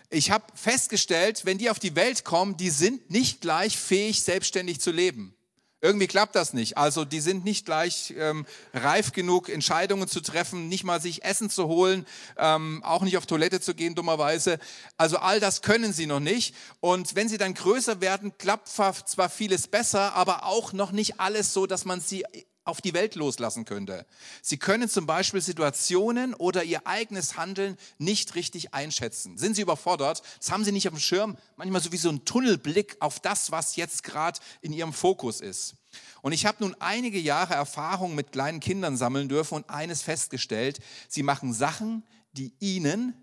Ich 0.10 0.32
habe 0.32 0.44
festgestellt, 0.54 1.46
wenn 1.46 1.58
die 1.58 1.70
auf 1.70 1.80
die 1.80 1.96
Welt 1.96 2.26
kommen, 2.26 2.58
die 2.58 2.72
sind 2.72 3.10
nicht 3.10 3.40
gleich 3.40 3.78
fähig, 3.78 4.22
selbstständig 4.22 4.82
zu 4.82 4.92
leben. 4.92 5.34
Irgendwie 5.82 6.08
klappt 6.08 6.36
das 6.36 6.54
nicht. 6.54 6.78
Also 6.78 7.06
die 7.06 7.22
sind 7.22 7.46
nicht 7.46 7.66
gleich 7.66 8.14
ähm, 8.18 8.46
reif 8.74 9.14
genug, 9.14 9.48
Entscheidungen 9.48 10.10
zu 10.10 10.20
treffen, 10.20 10.68
nicht 10.68 10.84
mal 10.84 11.02
sich 11.02 11.24
Essen 11.24 11.50
zu 11.50 11.68
holen, 11.68 12.06
ähm, 12.38 12.84
auch 12.84 13.02
nicht 13.02 13.18
auf 13.18 13.26
Toilette 13.26 13.62
zu 13.62 13.74
gehen, 13.74 13.96
dummerweise. 13.96 14.60
Also 14.98 15.18
all 15.18 15.40
das 15.40 15.62
können 15.62 15.94
sie 15.94 16.06
noch 16.06 16.20
nicht. 16.20 16.54
Und 16.82 17.16
wenn 17.16 17.30
sie 17.30 17.38
dann 17.38 17.54
größer 17.54 18.02
werden, 18.02 18.38
klappt 18.38 18.68
zwar 18.68 19.30
vieles 19.30 19.68
besser, 19.68 20.14
aber 20.16 20.46
auch 20.46 20.74
noch 20.74 20.92
nicht 20.92 21.22
alles 21.22 21.54
so, 21.54 21.66
dass 21.66 21.86
man 21.86 22.02
sie 22.02 22.26
auf 22.70 22.82
die 22.82 22.94
Welt 22.94 23.16
loslassen 23.16 23.66
könnte. 23.66 24.06
Sie 24.42 24.58
können 24.58 24.88
zum 24.88 25.06
Beispiel 25.06 25.42
Situationen 25.42 26.34
oder 26.34 26.64
ihr 26.64 26.88
eigenes 26.88 27.36
Handeln 27.36 27.78
nicht 27.98 28.36
richtig 28.36 28.74
einschätzen. 28.74 29.38
Sind 29.38 29.56
sie 29.56 29.62
überfordert? 29.62 30.22
Das 30.38 30.52
haben 30.52 30.64
sie 30.64 30.72
nicht 30.72 30.88
auf 30.88 30.94
dem 30.94 31.00
Schirm. 31.00 31.38
Manchmal 31.58 31.82
so 31.82 31.92
wie 31.92 31.98
so 31.98 32.10
ein 32.10 32.24
Tunnelblick 32.26 32.98
auf 33.00 33.20
das, 33.20 33.52
was 33.52 33.76
jetzt 33.76 34.04
gerade 34.04 34.40
in 34.62 34.72
ihrem 34.72 34.94
Fokus 34.94 35.42
ist. 35.42 35.76
Und 36.22 36.32
ich 36.32 36.46
habe 36.46 36.64
nun 36.64 36.76
einige 36.80 37.20
Jahre 37.20 37.56
Erfahrung 37.56 38.16
mit 38.16 38.32
kleinen 38.32 38.60
Kindern 38.60 38.98
sammeln 38.98 39.30
dürfen 39.30 39.56
und 39.56 39.70
eines 39.70 40.02
festgestellt, 40.02 40.80
sie 41.08 41.24
machen 41.24 41.54
Sachen, 41.54 42.06
die 42.34 42.54
ihnen 42.60 43.14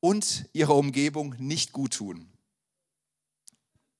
und 0.00 0.46
ihrer 0.52 0.74
Umgebung 0.74 1.34
nicht 1.38 1.72
gut 1.72 1.94
tun. 1.94 2.30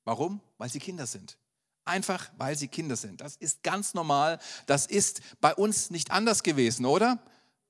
Warum? 0.05 0.41
Weil 0.59 0.69
sie 0.69 0.79
Kinder 0.79 1.07
sind. 1.07 1.39
Einfach 1.85 2.31
weil 2.39 2.57
sie 2.57 2.69
Kinder 2.69 2.97
sind. 2.97 3.21
Das 3.21 3.37
ist 3.37 3.63
ganz 3.63 3.95
normal. 3.95 4.39
Das 4.67 4.87
ist 4.87 5.21
bei 5.41 5.55
uns 5.55 5.91
nicht 5.91 6.11
anders 6.11 6.43
gewesen, 6.43 6.87
oder? 6.87 7.19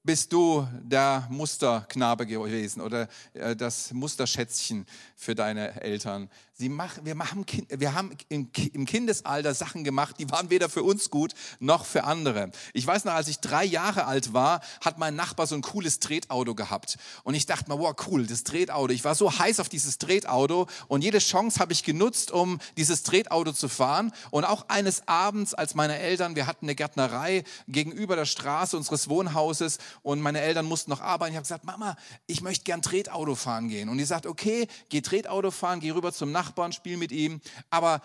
Bist 0.04 0.34
du 0.34 0.68
der 0.82 1.26
Musterknabe 1.30 2.26
gewesen 2.26 2.82
oder 2.82 3.08
äh, 3.32 3.56
das 3.56 3.92
Musterschätzchen 3.92 4.86
für 5.16 5.34
deine 5.34 5.80
Eltern. 5.80 6.28
Sie 6.56 6.68
machen, 6.68 7.04
wir, 7.04 7.16
machen, 7.16 7.44
wir 7.68 7.94
haben 7.94 8.16
im, 8.28 8.48
im 8.72 8.86
Kindesalter 8.86 9.54
Sachen 9.54 9.82
gemacht, 9.82 10.16
die 10.20 10.30
waren 10.30 10.50
weder 10.50 10.68
für 10.68 10.84
uns 10.84 11.10
gut 11.10 11.32
noch 11.58 11.84
für 11.84 12.04
andere. 12.04 12.52
Ich 12.74 12.86
weiß 12.86 13.06
noch, 13.06 13.14
als 13.14 13.26
ich 13.26 13.40
drei 13.40 13.64
Jahre 13.64 14.04
alt 14.04 14.34
war, 14.34 14.60
hat 14.80 14.98
mein 14.98 15.16
Nachbar 15.16 15.48
so 15.48 15.56
ein 15.56 15.62
cooles 15.62 15.98
Tretauto 15.98 16.54
gehabt. 16.54 16.96
Und 17.24 17.34
ich 17.34 17.46
dachte 17.46 17.68
mir, 17.68 17.80
wow, 17.80 17.96
cool, 18.06 18.24
das 18.24 18.44
Tretauto. 18.44 18.92
Ich 18.92 19.02
war 19.02 19.16
so 19.16 19.36
heiß 19.36 19.58
auf 19.58 19.68
dieses 19.68 19.98
Tretauto 19.98 20.68
und 20.86 21.02
jede 21.02 21.18
Chance 21.18 21.58
habe 21.58 21.72
ich 21.72 21.82
genutzt, 21.82 22.30
um 22.30 22.60
dieses 22.76 23.02
Tretauto 23.02 23.52
zu 23.52 23.68
fahren. 23.68 24.12
Und 24.30 24.44
auch 24.44 24.68
eines 24.68 25.08
Abends, 25.08 25.54
als 25.54 25.74
meine 25.74 25.98
Eltern, 25.98 26.36
wir 26.36 26.46
hatten 26.46 26.66
eine 26.66 26.76
Gärtnerei 26.76 27.42
gegenüber 27.66 28.14
der 28.14 28.26
Straße 28.26 28.76
unseres 28.76 29.08
Wohnhauses 29.08 29.78
und 30.02 30.20
meine 30.20 30.40
Eltern 30.40 30.66
mussten 30.66 30.90
noch 30.90 31.00
arbeiten. 31.00 31.32
Ich 31.32 31.36
habe 31.36 31.44
gesagt, 31.44 31.64
Mama, 31.64 31.96
ich 32.26 32.42
möchte 32.42 32.64
gern 32.64 32.82
Tretauto 32.82 33.34
fahren 33.34 33.68
gehen. 33.68 33.88
Und 33.88 33.98
die 33.98 34.04
sagt, 34.04 34.26
okay, 34.26 34.66
geh 34.88 35.00
Tretauto 35.00 35.50
fahren, 35.50 35.80
geh 35.80 35.90
rüber 35.90 36.12
zum 36.12 36.32
Nachbarn, 36.32 36.72
spiel 36.72 36.96
mit 36.96 37.12
ihm, 37.12 37.40
aber 37.70 38.00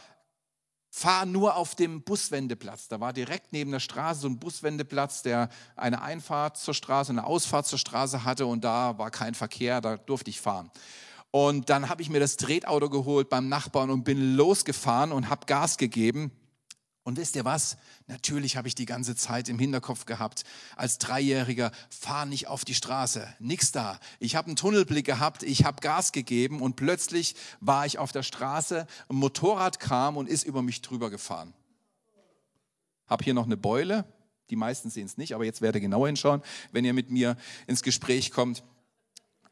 fahr 0.91 1.25
nur 1.25 1.55
auf 1.55 1.75
dem 1.75 2.01
Buswendeplatz. 2.01 2.87
Da 2.87 2.99
war 2.99 3.13
direkt 3.13 3.53
neben 3.53 3.71
der 3.71 3.79
Straße 3.79 4.21
so 4.21 4.27
ein 4.27 4.39
Buswendeplatz, 4.39 5.21
der 5.21 5.49
eine 5.75 6.01
Einfahrt 6.01 6.57
zur 6.57 6.73
Straße, 6.73 7.11
eine 7.11 7.25
Ausfahrt 7.25 7.67
zur 7.67 7.79
Straße 7.79 8.23
hatte 8.23 8.45
und 8.45 8.63
da 8.63 8.97
war 8.97 9.11
kein 9.11 9.35
Verkehr, 9.35 9.81
da 9.81 9.97
durfte 9.97 10.29
ich 10.29 10.41
fahren. 10.41 10.71
Und 11.31 11.69
dann 11.69 11.89
habe 11.89 12.01
ich 12.01 12.09
mir 12.09 12.19
das 12.19 12.37
Tretauto 12.37 12.89
geholt 12.89 13.29
beim 13.29 13.49
Nachbarn 13.49 13.91
und 13.91 14.03
bin 14.03 14.35
losgefahren 14.35 15.11
und 15.11 15.29
habe 15.29 15.45
Gas 15.45 15.77
gegeben. 15.77 16.31
Und 17.09 17.17
wisst 17.17 17.35
ihr 17.35 17.43
was? 17.43 17.75
Natürlich 18.05 18.55
habe 18.55 18.67
ich 18.67 18.75
die 18.75 18.85
ganze 18.85 19.15
Zeit 19.15 19.49
im 19.49 19.57
Hinterkopf 19.57 20.05
gehabt, 20.05 20.43
als 20.75 20.99
Dreijähriger, 20.99 21.71
fahr 21.89 22.27
nicht 22.27 22.45
auf 22.47 22.65
die 22.65 22.75
Straße, 22.75 23.27
nix 23.39 23.71
da. 23.71 23.99
Ich 24.19 24.35
habe 24.35 24.45
einen 24.45 24.55
Tunnelblick 24.55 25.07
gehabt, 25.07 25.41
ich 25.41 25.65
habe 25.65 25.81
Gas 25.81 26.11
gegeben 26.11 26.61
und 26.61 26.75
plötzlich 26.75 27.35
war 27.61 27.87
ich 27.87 27.97
auf 27.97 28.11
der 28.11 28.21
Straße, 28.21 28.85
ein 29.09 29.15
Motorrad 29.15 29.79
kam 29.79 30.17
und 30.17 30.29
ist 30.29 30.43
über 30.43 30.61
mich 30.61 30.83
drüber 30.83 31.09
gefahren. 31.09 31.55
Hab 33.07 33.23
hier 33.23 33.33
noch 33.33 33.47
eine 33.47 33.57
Beule, 33.57 34.05
die 34.51 34.55
meisten 34.55 34.91
sehen 34.91 35.07
es 35.07 35.17
nicht, 35.17 35.33
aber 35.33 35.45
jetzt 35.45 35.63
werde 35.63 35.81
genauer 35.81 36.05
hinschauen, 36.05 36.43
wenn 36.71 36.85
ihr 36.85 36.93
mit 36.93 37.09
mir 37.09 37.37
ins 37.65 37.81
Gespräch 37.81 38.29
kommt. 38.29 38.63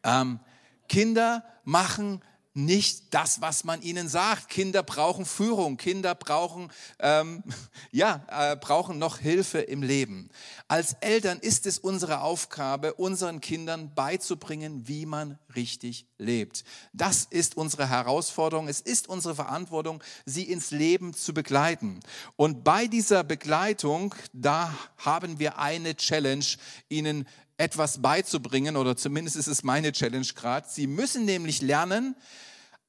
Ähm, 0.04 0.40
Kinder 0.88 1.44
machen 1.64 2.22
nicht 2.58 3.14
das, 3.14 3.40
was 3.40 3.64
man 3.64 3.82
ihnen 3.82 4.10
sagt. 4.10 4.50
Kinder 4.50 4.82
brauchen 4.82 5.26
Führung, 5.26 5.78
Kinder 5.78 6.16
brauchen, 6.16 6.72
ähm, 7.00 7.44
ja, 7.92 8.26
äh, 8.30 8.56
brauchen 8.56 8.98
noch 8.98 9.20
Hilfe 9.20 9.60
im 9.60 9.84
Leben. 9.84 10.30
Als 10.68 10.94
Eltern 11.00 11.40
ist 11.40 11.66
es 11.68 11.78
unsere 11.78 12.22
Aufgabe, 12.22 12.96
unseren 12.96 13.42
Kindern 13.42 13.94
beizubringen, 13.94 14.88
wie 14.88 15.06
man 15.06 15.38
richtig 15.56 16.08
lebt. 16.18 16.64
Das 16.94 17.26
ist 17.30 17.58
unsere 17.58 17.88
Herausforderung. 17.90 18.68
Es 18.68 18.82
ist 18.82 19.08
unsere 19.08 19.36
Verantwortung, 19.36 20.04
sie 20.26 20.44
ins 20.44 20.72
Leben 20.72 21.14
zu 21.14 21.34
begleiten. 21.34 22.00
Und 22.36 22.64
bei 22.64 22.88
dieser 22.88 23.24
Begleitung, 23.24 24.16
da 24.34 24.74
haben 24.98 25.40
wir 25.40 25.60
eine 25.60 25.96
Challenge, 25.96 26.46
ihnen 26.90 27.28
etwas 27.58 28.02
beizubringen, 28.02 28.78
oder 28.78 28.96
zumindest 28.96 29.36
ist 29.36 29.48
es 29.48 29.64
meine 29.64 29.92
Challenge 29.92 30.28
gerade. 30.36 30.68
Sie 30.70 30.88
müssen 30.88 31.26
nämlich 31.26 31.62
lernen, 31.62 32.16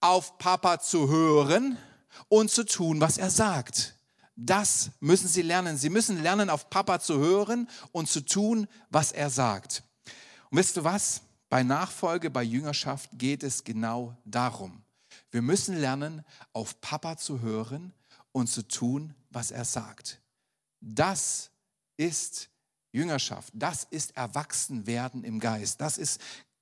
auf 0.01 0.39
Papa 0.39 0.79
zu 0.81 1.09
hören 1.09 1.79
und 2.29 2.51
zu 2.51 2.65
tun, 2.65 3.01
was 3.01 3.19
er 3.19 3.31
sagt. 3.31 3.95
Das 4.37 4.91
müssen 5.01 5.27
sie 5.27 5.43
lernen. 5.43 5.77
Sie 5.77 5.91
müssen 5.91 6.23
lernen, 6.23 6.49
auf 6.49 6.71
Papa 6.71 7.01
zu 7.01 7.19
hören 7.19 7.69
und 7.91 8.09
zu 8.09 8.21
tun, 8.21 8.69
was 8.89 9.11
er 9.11 9.31
sagt. 9.31 9.83
Und 10.51 10.59
wisst 10.59 10.77
du 10.77 10.85
was? 10.85 11.23
Bei 11.49 11.63
Nachfolge, 11.63 12.31
bei 12.31 12.43
Jüngerschaft 12.43 13.11
geht 13.15 13.43
es 13.43 13.65
genau 13.65 14.17
darum. 14.25 14.85
Wir 15.31 15.43
müssen 15.43 15.77
lernen, 15.77 16.25
auf 16.53 16.81
Papa 16.81 17.17
zu 17.17 17.41
hören 17.41 17.93
und 18.33 18.49
zu 18.49 18.63
tun, 18.63 19.15
was 19.31 19.51
er 19.51 19.65
sagt. 19.65 20.21
Das 20.81 21.51
ist 21.97 22.49
Jüngerschaft, 22.92 23.53
das 23.55 23.85
ist 23.85 24.16
Erwachsenwerden 24.16 25.24
im 25.24 25.40
Geist, 25.40 25.81
das 25.81 25.98
ist 25.98 26.20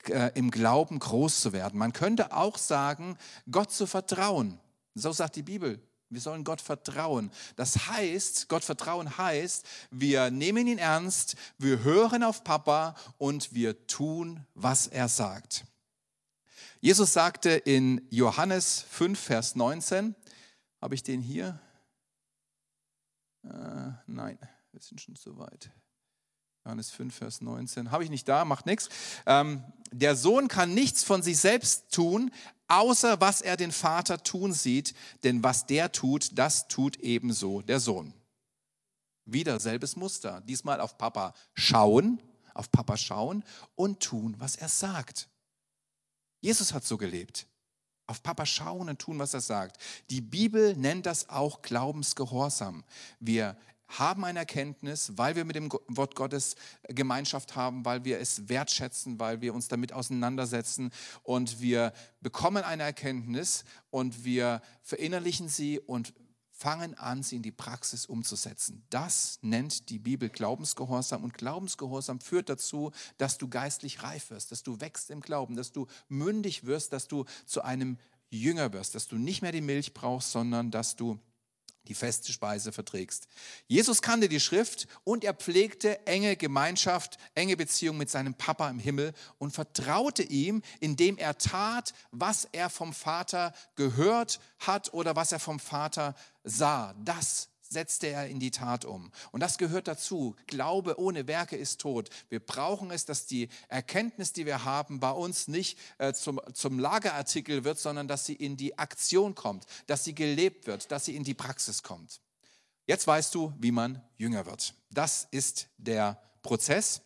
äh, 0.08 0.30
im 0.34 0.50
Glauben 0.50 0.98
groß 0.98 1.40
zu 1.40 1.52
werden. 1.52 1.78
Man 1.78 1.92
könnte 1.92 2.32
auch 2.32 2.58
sagen, 2.58 3.16
Gott 3.50 3.72
zu 3.72 3.86
vertrauen. 3.86 4.58
So 4.94 5.12
sagt 5.12 5.36
die 5.36 5.42
Bibel. 5.42 5.80
Wir 6.08 6.20
sollen 6.20 6.44
Gott 6.44 6.60
vertrauen. 6.60 7.32
Das 7.56 7.88
heißt, 7.88 8.48
Gott 8.48 8.64
vertrauen 8.64 9.18
heißt, 9.18 9.66
wir 9.90 10.30
nehmen 10.30 10.66
ihn 10.68 10.78
ernst, 10.78 11.36
wir 11.58 11.82
hören 11.82 12.22
auf 12.22 12.44
Papa 12.44 12.94
und 13.18 13.52
wir 13.52 13.86
tun, 13.88 14.46
was 14.54 14.86
er 14.86 15.08
sagt. 15.08 15.64
Jesus 16.80 17.12
sagte 17.12 17.50
in 17.50 18.06
Johannes 18.10 18.82
5, 18.88 19.18
Vers 19.18 19.56
19, 19.56 20.14
habe 20.80 20.94
ich 20.94 21.02
den 21.02 21.20
hier? 21.20 21.58
Äh, 23.42 23.90
nein, 24.06 24.38
wir 24.70 24.80
sind 24.80 25.00
schon 25.00 25.16
zu 25.16 25.36
weit. 25.38 25.70
Johannes 26.66 26.90
5, 26.90 27.14
Vers 27.14 27.40
19. 27.42 27.92
Habe 27.92 28.02
ich 28.02 28.10
nicht 28.10 28.26
da, 28.26 28.44
macht 28.44 28.66
nichts. 28.66 28.88
Ähm, 29.24 29.62
der 29.92 30.16
Sohn 30.16 30.48
kann 30.48 30.74
nichts 30.74 31.04
von 31.04 31.22
sich 31.22 31.38
selbst 31.38 31.92
tun, 31.92 32.32
außer 32.66 33.20
was 33.20 33.40
er 33.40 33.56
den 33.56 33.70
Vater 33.70 34.20
tun 34.20 34.52
sieht, 34.52 34.92
denn 35.22 35.44
was 35.44 35.66
der 35.66 35.92
tut, 35.92 36.36
das 36.36 36.66
tut 36.66 36.96
ebenso 36.96 37.62
der 37.62 37.78
Sohn. 37.78 38.12
Wieder 39.26 39.60
selbes 39.60 39.94
Muster. 39.94 40.40
Diesmal 40.40 40.80
auf 40.80 40.98
Papa 40.98 41.34
schauen, 41.54 42.20
auf 42.52 42.72
Papa 42.72 42.96
schauen 42.96 43.44
und 43.76 44.00
tun, 44.00 44.34
was 44.38 44.56
er 44.56 44.68
sagt. 44.68 45.28
Jesus 46.40 46.74
hat 46.74 46.84
so 46.84 46.98
gelebt. 46.98 47.46
Auf 48.08 48.24
Papa 48.24 48.44
schauen 48.44 48.88
und 48.88 48.98
tun, 48.98 49.20
was 49.20 49.34
er 49.34 49.40
sagt. 49.40 49.80
Die 50.10 50.20
Bibel 50.20 50.76
nennt 50.76 51.06
das 51.06 51.28
auch 51.28 51.62
Glaubensgehorsam. 51.62 52.82
Wir 53.20 53.56
haben 53.88 54.24
eine 54.24 54.40
Erkenntnis, 54.40 55.12
weil 55.16 55.36
wir 55.36 55.44
mit 55.44 55.56
dem 55.56 55.70
Wort 55.88 56.14
Gottes 56.14 56.56
Gemeinschaft 56.88 57.56
haben, 57.56 57.84
weil 57.84 58.04
wir 58.04 58.20
es 58.20 58.48
wertschätzen, 58.48 59.20
weil 59.20 59.40
wir 59.40 59.54
uns 59.54 59.68
damit 59.68 59.92
auseinandersetzen 59.92 60.90
und 61.22 61.60
wir 61.60 61.92
bekommen 62.20 62.64
eine 62.64 62.82
Erkenntnis 62.82 63.64
und 63.90 64.24
wir 64.24 64.60
verinnerlichen 64.82 65.48
sie 65.48 65.78
und 65.78 66.12
fangen 66.56 66.94
an, 66.94 67.22
sie 67.22 67.36
in 67.36 67.42
die 67.42 67.52
Praxis 67.52 68.06
umzusetzen. 68.06 68.82
Das 68.88 69.38
nennt 69.42 69.90
die 69.90 69.98
Bibel 69.98 70.30
Glaubensgehorsam 70.30 71.22
und 71.22 71.34
Glaubensgehorsam 71.34 72.18
führt 72.18 72.48
dazu, 72.48 72.92
dass 73.18 73.36
du 73.36 73.48
geistlich 73.48 74.02
reif 74.02 74.30
wirst, 74.30 74.52
dass 74.52 74.62
du 74.62 74.80
wächst 74.80 75.10
im 75.10 75.20
Glauben, 75.20 75.54
dass 75.54 75.72
du 75.72 75.86
mündig 76.08 76.64
wirst, 76.64 76.94
dass 76.94 77.08
du 77.08 77.26
zu 77.44 77.62
einem 77.62 77.98
Jünger 78.30 78.72
wirst, 78.72 78.94
dass 78.94 79.06
du 79.06 79.16
nicht 79.16 79.42
mehr 79.42 79.52
die 79.52 79.60
Milch 79.60 79.92
brauchst, 79.92 80.32
sondern 80.32 80.70
dass 80.70 80.96
du 80.96 81.20
die 81.88 81.94
feste 81.94 82.32
Speise 82.32 82.72
verträgst. 82.72 83.28
Jesus 83.66 84.02
kannte 84.02 84.28
die 84.28 84.40
Schrift 84.40 84.86
und 85.04 85.24
er 85.24 85.34
pflegte 85.34 86.06
enge 86.06 86.36
Gemeinschaft, 86.36 87.18
enge 87.34 87.56
Beziehung 87.56 87.96
mit 87.96 88.10
seinem 88.10 88.34
Papa 88.34 88.68
im 88.68 88.78
Himmel 88.78 89.12
und 89.38 89.52
vertraute 89.52 90.22
ihm, 90.22 90.62
indem 90.80 91.16
er 91.16 91.38
tat, 91.38 91.94
was 92.10 92.48
er 92.52 92.70
vom 92.70 92.92
Vater 92.92 93.54
gehört 93.74 94.40
hat 94.58 94.92
oder 94.92 95.16
was 95.16 95.32
er 95.32 95.40
vom 95.40 95.58
Vater 95.58 96.14
sah. 96.44 96.94
Das 97.04 97.48
setzte 97.70 98.08
er 98.08 98.26
in 98.26 98.40
die 98.40 98.50
Tat 98.50 98.84
um. 98.84 99.10
Und 99.32 99.40
das 99.40 99.58
gehört 99.58 99.88
dazu. 99.88 100.36
Glaube 100.46 100.98
ohne 100.98 101.26
Werke 101.26 101.56
ist 101.56 101.80
tot. 101.80 102.10
Wir 102.28 102.40
brauchen 102.40 102.90
es, 102.90 103.04
dass 103.04 103.26
die 103.26 103.48
Erkenntnis, 103.68 104.32
die 104.32 104.46
wir 104.46 104.64
haben, 104.64 105.00
bei 105.00 105.10
uns 105.10 105.48
nicht 105.48 105.78
äh, 105.98 106.12
zum, 106.12 106.40
zum 106.52 106.78
Lagerartikel 106.78 107.64
wird, 107.64 107.78
sondern 107.78 108.08
dass 108.08 108.26
sie 108.26 108.34
in 108.34 108.56
die 108.56 108.78
Aktion 108.78 109.34
kommt, 109.34 109.66
dass 109.86 110.04
sie 110.04 110.14
gelebt 110.14 110.66
wird, 110.66 110.90
dass 110.90 111.04
sie 111.04 111.16
in 111.16 111.24
die 111.24 111.34
Praxis 111.34 111.82
kommt. 111.82 112.20
Jetzt 112.86 113.06
weißt 113.06 113.34
du, 113.34 113.52
wie 113.58 113.72
man 113.72 114.02
jünger 114.16 114.46
wird. 114.46 114.74
Das 114.90 115.26
ist 115.30 115.68
der 115.76 116.22
Prozess. 116.42 117.02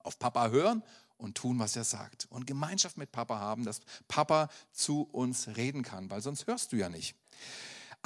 Auf 0.00 0.18
Papa 0.18 0.50
hören 0.50 0.82
und 1.16 1.36
tun, 1.36 1.58
was 1.58 1.76
er 1.76 1.84
sagt. 1.84 2.26
Und 2.30 2.46
Gemeinschaft 2.46 2.96
mit 2.96 3.12
Papa 3.12 3.38
haben, 3.38 3.64
dass 3.64 3.80
Papa 4.08 4.48
zu 4.72 5.02
uns 5.02 5.48
reden 5.56 5.82
kann, 5.82 6.10
weil 6.10 6.20
sonst 6.20 6.46
hörst 6.46 6.72
du 6.72 6.76
ja 6.76 6.88
nicht. 6.88 7.16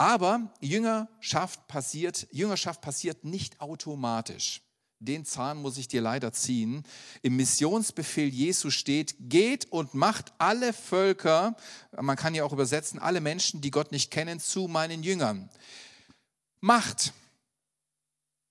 Aber 0.00 0.50
Jüngerschaft 0.62 1.68
passiert, 1.68 2.26
Jüngerschaft 2.30 2.80
passiert 2.80 3.22
nicht 3.22 3.60
automatisch. 3.60 4.62
Den 4.98 5.26
Zahn 5.26 5.58
muss 5.58 5.76
ich 5.76 5.88
dir 5.88 6.00
leider 6.00 6.32
ziehen. 6.32 6.84
Im 7.20 7.36
Missionsbefehl 7.36 8.30
Jesu 8.30 8.70
steht, 8.70 9.14
geht 9.18 9.70
und 9.70 9.92
macht 9.92 10.32
alle 10.38 10.72
Völker, 10.72 11.54
man 12.00 12.16
kann 12.16 12.34
ja 12.34 12.44
auch 12.44 12.54
übersetzen, 12.54 12.98
alle 12.98 13.20
Menschen, 13.20 13.60
die 13.60 13.70
Gott 13.70 13.92
nicht 13.92 14.10
kennen, 14.10 14.40
zu 14.40 14.68
meinen 14.68 15.02
Jüngern. 15.02 15.50
Macht. 16.60 17.12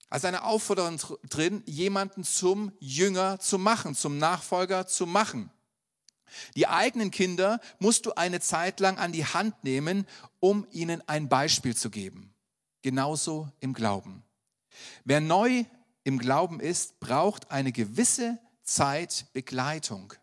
Also 0.08 0.28
eine 0.28 0.44
Aufforderung 0.44 1.02
drin, 1.32 1.64
jemanden 1.66 2.24
zum 2.24 2.74
Jünger 2.80 3.40
zu 3.40 3.58
machen, 3.58 3.96
zum 3.96 4.20
Nachfolger 4.20 4.86
zu 4.86 5.08
machen. 5.08 5.50
Die 6.56 6.68
eigenen 6.68 7.12
Kinder 7.12 7.60
musst 7.80 8.06
du 8.06 8.14
eine 8.14 8.40
Zeit 8.40 8.80
lang 8.80 8.98
an 8.98 9.12
die 9.12 9.26
Hand 9.26 9.64
nehmen, 9.64 10.06
um 10.40 10.66
ihnen 10.72 11.02
ein 11.08 11.30
Beispiel 11.30 11.76
zu 11.76 11.90
geben. 11.90 12.34
Genauso 12.82 13.52
im 13.60 13.74
Glauben. 13.74 14.24
Wer 15.04 15.20
neu 15.20 15.66
im 16.04 16.18
Glauben 16.18 16.60
ist, 16.60 17.00
braucht 17.00 17.52
eine 17.52 17.72
gewisse 17.72 18.40
Zeit 18.64 19.28
Begleitung. 19.34 20.14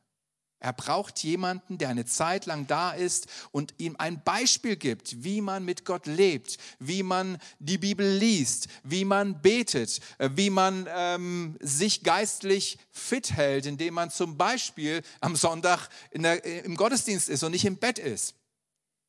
Er 0.58 0.72
braucht 0.72 1.22
jemanden, 1.22 1.76
der 1.76 1.90
eine 1.90 2.06
Zeit 2.06 2.46
lang 2.46 2.66
da 2.66 2.92
ist 2.92 3.26
und 3.52 3.74
ihm 3.76 3.94
ein 3.98 4.22
Beispiel 4.24 4.76
gibt, 4.76 5.22
wie 5.22 5.42
man 5.42 5.64
mit 5.64 5.84
Gott 5.84 6.06
lebt, 6.06 6.56
wie 6.78 7.02
man 7.02 7.38
die 7.58 7.76
Bibel 7.76 8.16
liest, 8.16 8.68
wie 8.82 9.04
man 9.04 9.42
betet, 9.42 10.00
äh, 10.18 10.30
wie 10.34 10.48
man 10.48 10.88
ähm, 10.88 11.56
sich 11.60 12.02
geistlich 12.02 12.78
fit 12.90 13.32
hält, 13.32 13.66
indem 13.66 13.94
man 13.94 14.10
zum 14.10 14.38
Beispiel 14.38 15.02
am 15.20 15.36
Sonntag 15.36 15.88
der, 16.14 16.44
äh, 16.44 16.60
im 16.60 16.76
Gottesdienst 16.76 17.28
ist 17.28 17.42
und 17.42 17.52
nicht 17.52 17.66
im 17.66 17.76
Bett 17.76 17.98
ist. 17.98 18.34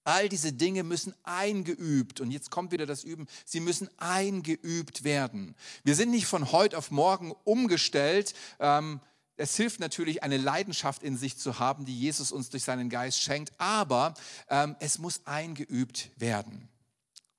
All 0.04 0.30
diese 0.30 0.54
Dinge 0.54 0.84
müssen 0.84 1.14
eingeübt, 1.24 2.22
und 2.22 2.32
jetzt 2.32 2.50
kommt 2.50 2.72
wieder 2.72 2.86
das 2.86 3.04
Üben, 3.04 3.28
sie 3.46 3.60
müssen 3.60 3.90
eingeübt 3.98 5.04
werden. 5.04 5.56
Wir 5.84 5.96
sind 5.96 6.12
nicht 6.12 6.28
von 6.28 6.52
heute 6.52 6.78
auf 6.78 6.92
morgen 6.92 7.34
umgestellt. 7.44 8.34
Ähm, 8.60 9.02
es 9.38 9.56
hilft 9.56 9.80
natürlich, 9.80 10.24
eine 10.24 10.38
Leidenschaft 10.38 11.04
in 11.04 11.16
sich 11.16 11.38
zu 11.38 11.60
haben, 11.60 11.86
die 11.86 11.98
Jesus 11.98 12.32
uns 12.32 12.50
durch 12.50 12.64
seinen 12.64 12.90
Geist 12.90 13.22
schenkt, 13.22 13.54
aber 13.60 14.16
ähm, 14.50 14.76
es 14.80 14.98
muss 14.98 15.22
eingeübt 15.26 16.10
werden. 16.18 16.68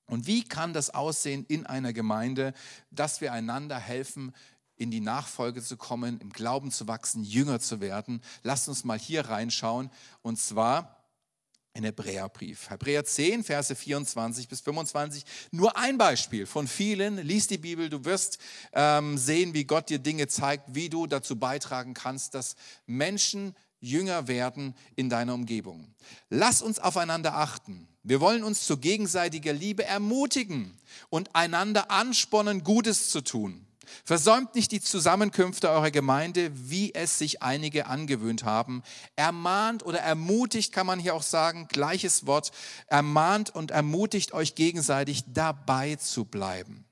Und 0.06 0.26
wie 0.26 0.42
kann 0.42 0.72
das 0.72 0.90
aussehen 0.90 1.44
in 1.48 1.66
einer 1.66 1.92
Gemeinde, 1.92 2.54
dass 2.90 3.20
wir 3.20 3.32
einander 3.32 3.78
helfen, 3.78 4.34
in 4.76 4.90
die 4.90 5.00
Nachfolge 5.00 5.62
zu 5.62 5.76
kommen, 5.76 6.20
im 6.20 6.30
Glauben 6.30 6.70
zu 6.70 6.86
wachsen, 6.88 7.24
jünger 7.24 7.60
zu 7.60 7.80
werden? 7.80 8.22
Lasst 8.42 8.68
uns 8.68 8.84
mal 8.84 8.98
hier 8.98 9.28
reinschauen. 9.28 9.90
Und 10.22 10.38
zwar 10.38 10.97
in 11.74 11.84
Hebräerbrief. 11.84 12.70
Hebräer 12.70 13.04
10, 13.04 13.44
Verse 13.44 13.74
24 13.74 14.48
bis 14.48 14.60
25. 14.60 15.24
Nur 15.50 15.76
ein 15.76 15.98
Beispiel 15.98 16.46
von 16.46 16.66
vielen. 16.66 17.18
Lies 17.18 17.46
die 17.46 17.58
Bibel, 17.58 17.88
du 17.88 18.04
wirst 18.04 18.38
ähm, 18.72 19.16
sehen, 19.16 19.54
wie 19.54 19.64
Gott 19.64 19.88
dir 19.88 19.98
Dinge 19.98 20.26
zeigt, 20.26 20.74
wie 20.74 20.88
du 20.88 21.06
dazu 21.06 21.36
beitragen 21.36 21.94
kannst, 21.94 22.34
dass 22.34 22.56
Menschen 22.86 23.54
jünger 23.80 24.26
werden 24.26 24.74
in 24.96 25.08
deiner 25.08 25.34
Umgebung. 25.34 25.94
Lass 26.30 26.62
uns 26.62 26.78
aufeinander 26.78 27.34
achten. 27.34 27.86
Wir 28.02 28.20
wollen 28.20 28.42
uns 28.42 28.64
zu 28.64 28.78
gegenseitiger 28.78 29.52
Liebe 29.52 29.84
ermutigen 29.84 30.76
und 31.10 31.34
einander 31.36 31.90
anspornen, 31.90 32.64
Gutes 32.64 33.10
zu 33.10 33.20
tun. 33.20 33.67
Versäumt 34.04 34.54
nicht 34.54 34.72
die 34.72 34.80
Zusammenkünfte 34.80 35.70
eurer 35.70 35.90
Gemeinde, 35.90 36.50
wie 36.54 36.94
es 36.94 37.18
sich 37.18 37.42
einige 37.42 37.86
angewöhnt 37.86 38.44
haben. 38.44 38.82
Ermahnt 39.16 39.84
oder 39.84 40.00
ermutigt, 40.00 40.72
kann 40.72 40.86
man 40.86 40.98
hier 40.98 41.14
auch 41.14 41.22
sagen, 41.22 41.68
gleiches 41.68 42.26
Wort, 42.26 42.52
ermahnt 42.86 43.54
und 43.54 43.70
ermutigt 43.70 44.32
euch 44.32 44.54
gegenseitig 44.54 45.24
dabei 45.26 45.96
zu 45.96 46.24
bleiben. 46.24 46.84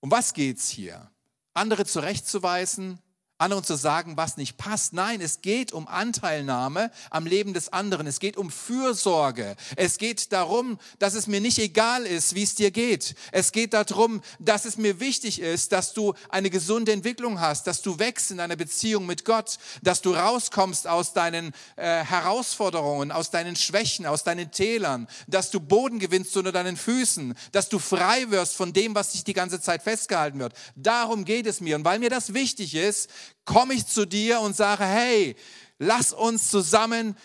Um 0.00 0.10
was 0.10 0.34
geht's 0.34 0.68
hier? 0.68 1.10
Andere 1.54 1.84
zurechtzuweisen, 1.84 3.00
anderen 3.38 3.62
zu 3.62 3.76
sagen, 3.76 4.16
was 4.16 4.36
nicht 4.36 4.56
passt. 4.56 4.92
Nein, 4.92 5.20
es 5.20 5.40
geht 5.40 5.72
um 5.72 5.86
Anteilnahme 5.86 6.90
am 7.10 7.24
Leben 7.24 7.54
des 7.54 7.72
anderen. 7.72 8.08
Es 8.08 8.18
geht 8.18 8.36
um 8.36 8.50
Fürsorge. 8.50 9.54
Es 9.76 9.98
geht 9.98 10.32
darum, 10.32 10.78
dass 10.98 11.14
es 11.14 11.28
mir 11.28 11.40
nicht 11.40 11.58
egal 11.58 12.04
ist, 12.04 12.34
wie 12.34 12.42
es 12.42 12.56
dir 12.56 12.72
geht. 12.72 13.14
Es 13.30 13.52
geht 13.52 13.74
darum, 13.74 14.22
dass 14.40 14.64
es 14.64 14.76
mir 14.76 14.98
wichtig 14.98 15.40
ist, 15.40 15.70
dass 15.70 15.94
du 15.94 16.14
eine 16.30 16.50
gesunde 16.50 16.92
Entwicklung 16.92 17.40
hast, 17.40 17.68
dass 17.68 17.80
du 17.80 18.00
wächst 18.00 18.32
in 18.32 18.38
deiner 18.38 18.56
Beziehung 18.56 19.06
mit 19.06 19.24
Gott, 19.24 19.58
dass 19.82 20.02
du 20.02 20.14
rauskommst 20.14 20.88
aus 20.88 21.12
deinen 21.12 21.52
äh, 21.76 22.04
Herausforderungen, 22.04 23.12
aus 23.12 23.30
deinen 23.30 23.54
Schwächen, 23.54 24.04
aus 24.04 24.24
deinen 24.24 24.50
Tälern, 24.50 25.06
dass 25.28 25.52
du 25.52 25.60
Boden 25.60 26.00
gewinnst 26.00 26.36
unter 26.36 26.50
deinen 26.50 26.76
Füßen, 26.76 27.36
dass 27.52 27.68
du 27.68 27.78
frei 27.78 28.30
wirst 28.30 28.56
von 28.56 28.72
dem, 28.72 28.96
was 28.96 29.12
dich 29.12 29.22
die 29.22 29.32
ganze 29.32 29.60
Zeit 29.60 29.84
festgehalten 29.84 30.40
wird. 30.40 30.54
Darum 30.74 31.24
geht 31.24 31.46
es 31.46 31.60
mir. 31.60 31.76
Und 31.76 31.84
weil 31.84 32.00
mir 32.00 32.10
das 32.10 32.34
wichtig 32.34 32.74
ist, 32.74 33.08
komme 33.44 33.74
ich 33.74 33.86
zu 33.86 34.06
dir 34.06 34.40
und 34.40 34.56
sage, 34.56 34.84
hey, 34.84 35.36
lass 35.78 36.12
uns 36.12 36.50
zusammen 36.50 37.16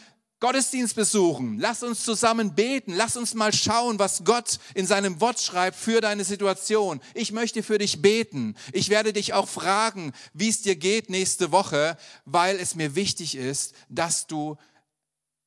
Gottesdienst 0.43 0.97
besuchen, 0.97 1.57
lass 1.57 1.83
uns 1.83 2.03
zusammen 2.03 2.53
beten, 2.53 2.91
lass 2.93 3.15
uns 3.15 3.33
mal 3.33 3.53
schauen, 3.53 3.97
was 3.97 4.25
Gott 4.25 4.59
in 4.75 4.85
seinem 4.85 5.21
Wort 5.21 5.39
schreibt 5.39 5.77
für 5.77 6.01
deine 6.01 6.25
Situation. 6.25 6.99
Ich 7.13 7.31
möchte 7.31 7.63
für 7.63 7.77
dich 7.77 8.01
beten. 8.01 8.57
Ich 8.73 8.89
werde 8.89 9.13
dich 9.13 9.31
auch 9.31 9.47
fragen, 9.47 10.11
wie 10.33 10.49
es 10.49 10.61
dir 10.61 10.75
geht 10.75 11.09
nächste 11.09 11.53
Woche, 11.53 11.97
weil 12.25 12.59
es 12.59 12.75
mir 12.75 12.93
wichtig 12.93 13.35
ist, 13.35 13.73
dass 13.87 14.27
du 14.27 14.57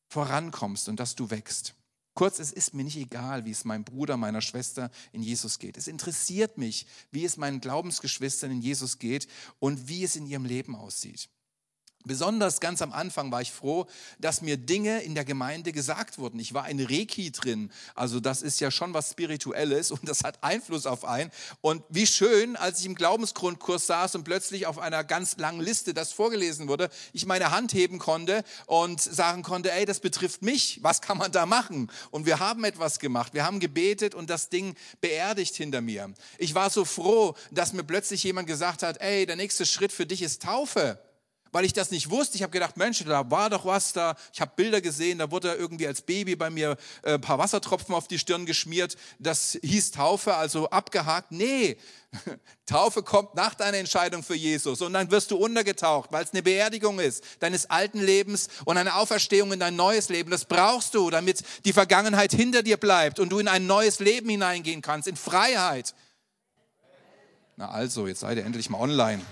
vorankommst 0.09 0.89
und 0.89 0.99
dass 0.99 1.15
du 1.15 1.29
wächst. 1.29 1.76
Kurz, 2.17 2.39
es 2.39 2.51
ist 2.51 2.73
mir 2.73 2.83
nicht 2.83 2.97
egal, 2.97 3.45
wie 3.45 3.51
es 3.51 3.67
meinem 3.67 3.85
Bruder, 3.85 4.17
meiner 4.17 4.41
Schwester 4.41 4.91
in 5.13 5.23
Jesus 5.23 5.59
geht. 5.59 5.77
Es 5.77 5.87
interessiert 5.87 6.57
mich, 6.57 6.87
wie 7.11 7.27
es 7.27 7.37
meinen 7.37 7.61
Glaubensgeschwistern 7.61 8.51
in 8.51 8.63
Jesus 8.63 8.99
geht 8.99 9.29
und 9.59 9.87
wie 9.89 10.03
es 10.03 10.17
in 10.17 10.27
ihrem 10.27 10.47
Leben 10.47 10.75
aussieht. 10.75 11.29
Besonders 12.07 12.61
ganz 12.61 12.83
am 12.83 12.93
Anfang 12.93 13.33
war 13.33 13.41
ich 13.43 13.51
froh, 13.51 13.87
dass 14.21 14.41
mir 14.41 14.57
Dinge 14.57 15.03
in 15.03 15.17
der 15.17 15.25
Gemeinde 15.25 15.73
gesagt 15.73 16.19
wurden. 16.19 16.39
Ich 16.39 16.55
war 16.55 16.69
in 16.69 16.81
Reiki 16.81 17.33
drin, 17.33 17.73
also 17.97 18.21
das 18.21 18.43
ist 18.43 18.61
ja 18.61 18.71
schon 18.71 18.95
was 18.95 19.11
Spirituelles 19.11 19.91
und 19.91 20.09
das 20.09 20.23
hat 20.23 20.39
Einfluss 20.45 20.87
auf 20.87 21.05
einen. 21.05 21.33
Und 21.63 21.83
wie 21.89 22.07
schön, 22.07 22.55
als 22.55 22.79
ich 22.79 22.87
im 22.87 22.95
Glaubensgrundkurs 22.95 23.89
saß 23.89 24.15
und 24.15 24.23
plötzlich 24.23 24.67
auf 24.67 24.79
einer 24.79 25.03
ganz 25.03 25.37
langen 25.39 25.61
Liste 25.61 25.95
das 25.95 26.13
vorgelesen 26.13 26.69
wurde, 26.69 26.91
ich 27.13 27.27
meine 27.27 27.51
Hand 27.51 27.75
heben 27.75 27.99
konnte 27.99 28.45
und 28.67 29.01
sagen 29.01 29.43
konnte, 29.43 29.73
ey, 29.73 29.85
das 29.85 29.99
betrifft 29.99 30.43
mich, 30.43 30.79
was 30.83 31.01
kann 31.01 31.19
man 31.19 31.33
da 31.33 31.45
machen? 31.45 31.91
Und 32.13 32.25
wir 32.25 32.39
haben 32.39 32.63
etwas 32.63 33.01
gemacht, 33.01 33.35
wir 33.35 33.45
haben 33.45 33.59
gebetet 33.59 34.15
und 34.15 34.31
das 34.31 34.49
Ding 34.49 34.77
beerdigt 35.01 35.57
hinter 35.57 35.81
mir. 35.81 36.15
Ich 36.39 36.55
war 36.55 36.71
so 36.71 36.85
froh, 36.85 37.35
dass 37.51 37.73
mir 37.73 37.83
plötzlich 37.83 38.23
jemand 38.23 38.47
gesagt 38.47 38.85
hat, 38.85 39.01
ey, 39.01 39.27
der 39.27 39.35
nächste 39.35 39.67
Schritt 39.67 39.91
für 39.91 40.07
dich 40.07 40.23
ist 40.23 40.43
Taufe 40.43 41.01
weil 41.57 41.65
ich 41.65 41.73
das 41.73 41.91
nicht 41.91 42.11
wusste. 42.11 42.37
Ich 42.37 42.43
habe 42.43 42.53
gedacht, 42.53 42.77
Mensch, 42.77 43.03
da 43.03 43.31
war 43.31 43.49
doch 43.49 43.65
was 43.65 43.95
da. 43.95 44.15
Ich 44.31 44.43
habe 44.43 44.53
Bilder 44.57 44.83
gesehen, 44.83 45.21
da 45.21 45.31
wurde 45.31 45.55
irgendwie 45.55 45.87
als 45.87 46.03
Baby 46.03 46.37
bei 46.37 46.51
mir 46.51 46.77
äh, 47.03 47.15
ein 47.15 47.21
paar 47.23 47.39
Wassertropfen 47.39 47.95
auf 47.95 48.09
die 48.09 48.19
Stirn 48.19 48.45
geschmiert. 48.45 48.95
Das 49.19 49.59
hieß 49.63 49.93
Taufe, 49.93 50.35
also 50.35 50.69
abgehakt. 50.69 51.33
Nee, 51.33 51.79
Taufe 52.67 53.03
kommt 53.03 53.35
nach 53.37 53.55
deiner 53.55 53.79
Entscheidung 53.79 54.23
für 54.23 54.35
Jesus 54.35 54.83
und 54.83 54.93
dann 54.93 55.11
wirst 55.11 55.31
du 55.31 55.39
untergetaucht, 55.39 56.13
weil 56.13 56.25
es 56.25 56.35
eine 56.35 56.43
Beerdigung 56.43 57.01
ist 57.01 57.25
deines 57.41 57.71
alten 57.71 58.01
Lebens 58.01 58.49
und 58.67 58.77
eine 58.77 58.97
Auferstehung 58.97 59.51
in 59.51 59.61
dein 59.61 59.77
neues 59.77 60.11
Leben. 60.11 60.31
Das 60.31 60.45
brauchst 60.45 60.95
du, 60.95 61.09
damit 61.09 61.43
die 61.65 61.73
Vergangenheit 61.73 62.33
hinter 62.33 62.63
dir 62.63 62.77
bleibt 62.77 63.19
und 63.19 63.31
du 63.31 63.39
in 63.39 63.49
ein 63.49 63.67
neues 63.67 63.99
Leben 63.99 64.29
hineingehen 64.29 64.83
kannst, 64.83 65.09
in 65.09 65.17
Freiheit. 65.17 65.95
Na 67.57 67.71
also, 67.71 68.07
jetzt 68.07 68.21
seid 68.21 68.37
ihr 68.37 68.45
endlich 68.45 68.69
mal 68.69 68.79
online. 68.79 69.23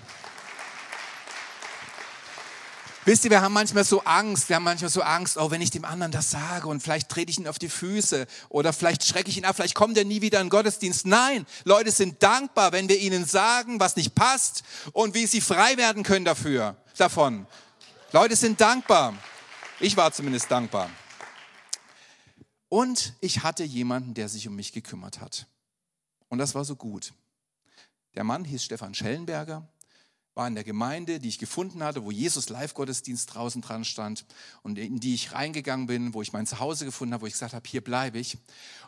Wisst 3.07 3.27
ihr, 3.27 3.31
wir 3.31 3.43
haben 3.43 3.53
manchmal 3.53 3.85
so 3.85 4.03
Angst, 4.05 4.49
wir 4.49 4.57
haben 4.57 4.63
manchmal 4.63 4.91
so 4.91 5.03
Angst, 5.03 5.37
oh, 5.37 5.51
wenn 5.51 5.61
ich 5.61 5.71
dem 5.71 5.85
anderen 5.85 6.11
das 6.11 6.31
sage 6.31 6.67
und 6.69 6.81
vielleicht 6.81 7.11
trete 7.11 7.31
ich 7.31 7.39
ihn 7.39 7.47
auf 7.47 7.59
die 7.59 7.69
Füße 7.69 8.27
oder 8.49 8.73
vielleicht 8.73 9.05
schrecke 9.05 9.29
ich 9.29 9.37
ihn 9.37 9.45
ab, 9.45 9.57
vielleicht 9.57 9.75
kommt 9.75 9.99
er 9.99 10.07
nie 10.07 10.23
wieder 10.23 10.41
in 10.41 10.47
den 10.47 10.51
Gottesdienst. 10.51 11.07
Nein, 11.07 11.45
Leute 11.65 11.91
sind 11.91 12.23
dankbar, 12.23 12.73
wenn 12.73 12.89
wir 12.89 12.99
ihnen 12.99 13.27
sagen, 13.27 13.79
was 13.79 13.97
nicht 13.97 14.15
passt 14.15 14.65
und 14.93 15.13
wie 15.13 15.27
sie 15.27 15.43
frei 15.43 15.77
werden 15.77 16.03
können 16.03 16.25
dafür, 16.25 16.77
davon. 16.97 17.47
Leute 18.13 18.37
sind 18.37 18.59
dankbar. 18.59 19.13
Ich 19.81 19.99
war 19.99 20.11
zumindest 20.11 20.51
dankbar. 20.51 20.89
Und 22.71 23.13
ich 23.21 23.43
hatte 23.43 23.65
jemanden, 23.65 24.15
der 24.15 24.31
sich 24.31 24.49
um 24.49 24.57
mich 24.57 24.73
gekümmert 24.73 25.21
hat. 25.21 25.47
Und 26.29 26.39
das 26.39 26.55
war 26.55 26.65
so 26.65 26.75
gut. 26.75 27.13
Der 28.15 28.25
Mann 28.25 28.45
hieß 28.45 28.65
Stefan 28.65 28.95
Schellenberger 28.95 29.69
war 30.35 30.49
in 30.49 30.55
der 30.55 30.65
Gemeinde, 30.65 31.21
die 31.21 31.29
ich 31.29 31.39
gefunden 31.39 31.83
hatte, 31.83 32.05
wo 32.05 32.11
Jesus 32.11 32.49
Live-Gottesdienst 32.49 33.35
draußen 33.35 33.63
dran 33.63 33.85
stand 33.85 34.25
und 34.63 34.79
in 34.79 34.99
die 34.99 35.15
ich 35.15 35.33
reingegangen 35.33 35.87
bin, 35.87 36.15
wo 36.15 36.23
ich 36.23 36.33
mein 36.33 36.47
Zuhause 36.47 36.85
gefunden 36.85 37.15
habe, 37.15 37.23
wo 37.23 37.27
ich 37.27 37.35
gesagt 37.35 37.55
habe, 37.55 37.69
hier 37.69 37.83
bleibe 37.83 38.19
ich. 38.19 38.39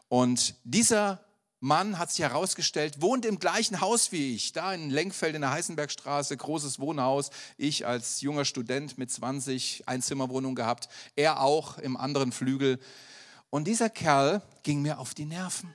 Und 0.08 0.54
dieser 0.64 1.20
Mann 1.60 1.98
hat 1.98 2.10
sich 2.10 2.20
herausgestellt, 2.20 3.00
wohnt 3.00 3.24
im 3.24 3.38
gleichen 3.38 3.80
Haus 3.80 4.12
wie 4.12 4.34
ich, 4.34 4.52
da 4.52 4.74
in 4.74 4.90
Lenkfeld 4.90 5.34
in 5.34 5.40
der 5.40 5.50
Heißenbergstraße, 5.50 6.36
großes 6.36 6.78
Wohnhaus. 6.78 7.30
Ich 7.56 7.86
als 7.86 8.20
junger 8.20 8.44
Student 8.44 8.98
mit 8.98 9.10
20 9.10 9.88
Einzimmerwohnung 9.88 10.54
gehabt, 10.54 10.88
er 11.14 11.40
auch 11.40 11.78
im 11.78 11.96
anderen 11.96 12.32
Flügel. 12.32 12.78
Und 13.50 13.64
dieser 13.64 13.88
Kerl 13.88 14.42
ging 14.64 14.82
mir 14.82 14.98
auf 14.98 15.14
die 15.14 15.24
Nerven. 15.24 15.74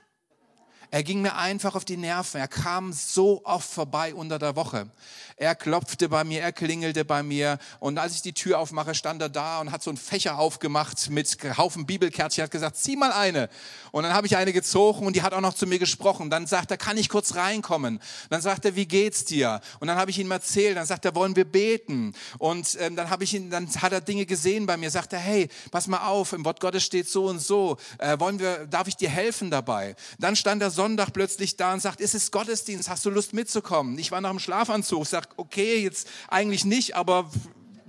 Er 0.94 1.02
ging 1.02 1.22
mir 1.22 1.36
einfach 1.36 1.74
auf 1.74 1.86
die 1.86 1.96
Nerven. 1.96 2.38
Er 2.38 2.48
kam 2.48 2.92
so 2.92 3.40
oft 3.44 3.66
vorbei 3.66 4.14
unter 4.14 4.38
der 4.38 4.56
Woche. 4.56 4.90
Er 5.38 5.54
klopfte 5.54 6.10
bei 6.10 6.22
mir, 6.22 6.42
er 6.42 6.52
klingelte 6.52 7.06
bei 7.06 7.22
mir. 7.22 7.58
Und 7.80 7.96
als 7.96 8.14
ich 8.14 8.20
die 8.20 8.34
Tür 8.34 8.58
aufmache, 8.58 8.94
stand 8.94 9.22
er 9.22 9.30
da 9.30 9.62
und 9.62 9.72
hat 9.72 9.82
so 9.82 9.88
einen 9.88 9.96
Fächer 9.96 10.38
aufgemacht 10.38 11.08
mit 11.08 11.38
Haufen 11.56 11.86
Bibelkärtchen. 11.86 12.42
Er 12.42 12.44
hat 12.44 12.50
gesagt, 12.50 12.76
zieh 12.76 12.96
mal 12.96 13.10
eine. 13.10 13.48
Und 13.90 14.02
dann 14.02 14.12
habe 14.12 14.26
ich 14.26 14.36
eine 14.36 14.52
gezogen 14.52 15.06
und 15.06 15.16
die 15.16 15.22
hat 15.22 15.32
auch 15.32 15.40
noch 15.40 15.54
zu 15.54 15.66
mir 15.66 15.78
gesprochen. 15.78 16.28
Dann 16.28 16.46
sagt 16.46 16.70
er, 16.70 16.76
kann 16.76 16.98
ich 16.98 17.08
kurz 17.08 17.36
reinkommen? 17.36 17.98
Dann 18.28 18.42
sagt 18.42 18.66
er, 18.66 18.76
wie 18.76 18.84
geht's 18.84 19.24
dir? 19.24 19.62
Und 19.80 19.88
dann 19.88 19.96
habe 19.96 20.10
ich 20.10 20.18
ihm 20.18 20.30
erzählt. 20.30 20.76
Dann 20.76 20.84
sagt 20.84 21.06
er, 21.06 21.14
wollen 21.14 21.36
wir 21.36 21.46
beten? 21.46 22.12
Und 22.36 22.76
ähm, 22.78 22.96
dann 22.96 23.08
habe 23.08 23.24
ich 23.24 23.32
ihn, 23.32 23.48
dann 23.48 23.66
hat 23.80 23.92
er 23.92 24.02
Dinge 24.02 24.26
gesehen 24.26 24.66
bei 24.66 24.76
mir. 24.76 24.90
Sagt 24.90 25.14
er, 25.14 25.20
hey, 25.20 25.48
pass 25.70 25.86
mal 25.86 26.06
auf, 26.06 26.34
im 26.34 26.44
Wort 26.44 26.60
Gottes 26.60 26.84
steht 26.84 27.08
so 27.08 27.28
und 27.28 27.38
so. 27.38 27.78
Äh, 27.96 28.20
wollen 28.20 28.38
wir, 28.38 28.66
darf 28.66 28.88
ich 28.88 28.96
dir 28.96 29.08
helfen 29.08 29.50
dabei? 29.50 29.96
Dann 30.18 30.36
stand 30.36 30.60
er 30.60 30.70
so 30.70 30.81
Sonntag 30.82 31.12
plötzlich 31.12 31.56
da 31.56 31.74
und 31.74 31.80
sagt, 31.80 32.00
ist 32.00 32.12
es 32.12 32.32
Gottesdienst, 32.32 32.88
hast 32.88 33.04
du 33.04 33.10
Lust 33.10 33.34
mitzukommen? 33.34 33.96
Ich 34.00 34.10
war 34.10 34.20
nach 34.20 34.30
dem 34.30 34.40
Schlafanzug, 34.40 35.06
sag, 35.06 35.28
okay, 35.36 35.80
jetzt 35.80 36.08
eigentlich 36.26 36.64
nicht, 36.64 36.96
aber 36.96 37.30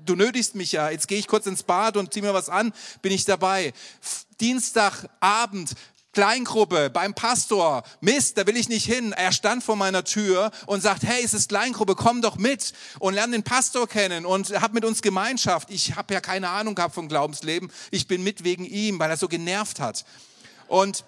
du 0.06 0.16
nötigst 0.16 0.54
mich 0.54 0.74
ja, 0.74 0.92
jetzt 0.92 1.08
gehe 1.08 1.18
ich 1.18 1.26
kurz 1.28 1.48
ins 1.48 1.64
Bad 1.64 1.98
und 1.98 2.14
zieh 2.14 2.22
mir 2.22 2.36
was 2.36 2.50
an, 2.50 2.72
bin 3.02 3.12
ich 3.12 3.26
dabei. 3.26 3.74
Dienstagabend, 4.40 5.74
Kleingruppe 6.12 6.92
beim 6.92 7.16
Pastor. 7.16 7.82
Mist, 8.00 8.38
da 8.38 8.46
will 8.46 8.58
ich 8.58 8.70
nicht 8.70 8.86
hin. 8.86 9.12
Er 9.12 9.32
stand 9.32 9.64
vor 9.64 9.76
meiner 9.76 10.04
Tür 10.04 10.52
und 10.68 10.84
sagt, 10.84 11.02
hey, 11.02 11.24
es 11.24 11.34
ist 11.34 11.50
Kleingruppe, 11.50 11.96
komm 11.96 12.22
doch 12.22 12.38
mit 12.38 12.74
und 13.00 13.16
lern 13.16 13.32
den 13.32 13.42
Pastor 13.42 13.88
kennen 13.88 14.24
und 14.24 14.52
hab 14.62 14.76
mit 14.76 14.86
uns 14.86 15.02
Gemeinschaft. 15.02 15.72
Ich 15.72 15.96
habe 15.96 16.14
ja 16.14 16.22
keine 16.22 16.50
Ahnung 16.50 16.76
gehabt 16.76 16.94
vom 16.94 17.08
Glaubensleben. 17.10 17.72
Ich 17.90 18.08
bin 18.08 18.22
mit 18.24 18.44
wegen 18.44 18.66
ihm, 18.66 19.00
weil 19.00 19.10
er 19.10 19.18
so 19.18 19.28
genervt 19.28 19.80
hat. 19.80 20.06
Und 20.68 21.04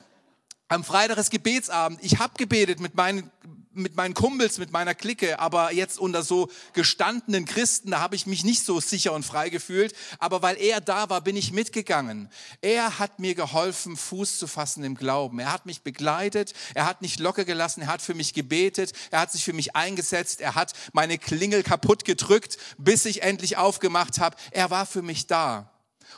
am 0.67 0.83
Freitag 0.83 1.17
ist 1.17 1.29
Gebetsabend. 1.29 1.99
Ich 2.01 2.17
habe 2.17 2.33
gebetet 2.37 2.79
mit 2.79 2.95
meinen, 2.95 3.29
mit 3.71 3.95
meinen 3.95 4.15
Kumpels, 4.15 4.57
mit 4.57 4.71
meiner 4.71 4.95
Clique, 4.95 5.37
aber 5.37 5.71
jetzt 5.73 5.99
unter 5.99 6.23
so 6.23 6.49
gestandenen 6.73 7.45
Christen, 7.45 7.91
da 7.91 7.99
habe 7.99 8.15
ich 8.15 8.25
mich 8.25 8.43
nicht 8.43 8.65
so 8.65 8.79
sicher 8.79 9.13
und 9.13 9.23
frei 9.23 9.49
gefühlt. 9.49 9.93
Aber 10.17 10.41
weil 10.41 10.57
er 10.57 10.81
da 10.81 11.09
war, 11.09 11.21
bin 11.21 11.35
ich 11.35 11.51
mitgegangen. 11.51 12.29
Er 12.61 12.97
hat 12.97 13.19
mir 13.19 13.35
geholfen, 13.35 13.95
Fuß 13.95 14.39
zu 14.39 14.47
fassen 14.47 14.83
im 14.83 14.95
Glauben. 14.95 15.37
Er 15.39 15.51
hat 15.51 15.67
mich 15.67 15.83
begleitet, 15.83 16.53
er 16.73 16.85
hat 16.85 17.01
nicht 17.01 17.19
locker 17.19 17.45
gelassen, 17.45 17.81
er 17.81 17.87
hat 17.87 18.01
für 18.01 18.15
mich 18.15 18.33
gebetet, 18.33 18.93
er 19.11 19.19
hat 19.19 19.31
sich 19.31 19.43
für 19.43 19.53
mich 19.53 19.75
eingesetzt, 19.75 20.41
er 20.41 20.55
hat 20.55 20.73
meine 20.93 21.19
Klingel 21.19 21.61
kaputt 21.61 22.05
gedrückt, 22.05 22.57
bis 22.79 23.05
ich 23.05 23.21
endlich 23.21 23.57
aufgemacht 23.57 24.19
habe. 24.19 24.35
Er 24.49 24.71
war 24.71 24.87
für 24.87 25.03
mich 25.03 25.27
da. 25.27 25.71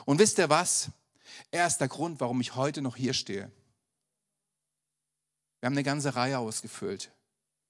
Und 0.06 0.20
wisst 0.20 0.38
ihr 0.38 0.48
was? 0.48 0.88
Er 1.50 1.66
ist 1.66 1.78
der 1.78 1.88
Grund, 1.88 2.20
warum 2.20 2.40
ich 2.40 2.54
heute 2.54 2.80
noch 2.80 2.96
hier 2.96 3.12
stehe. 3.12 3.50
Wir 5.60 5.66
haben 5.66 5.74
eine 5.74 5.82
ganze 5.82 6.14
Reihe 6.14 6.38
ausgefüllt. 6.38 7.10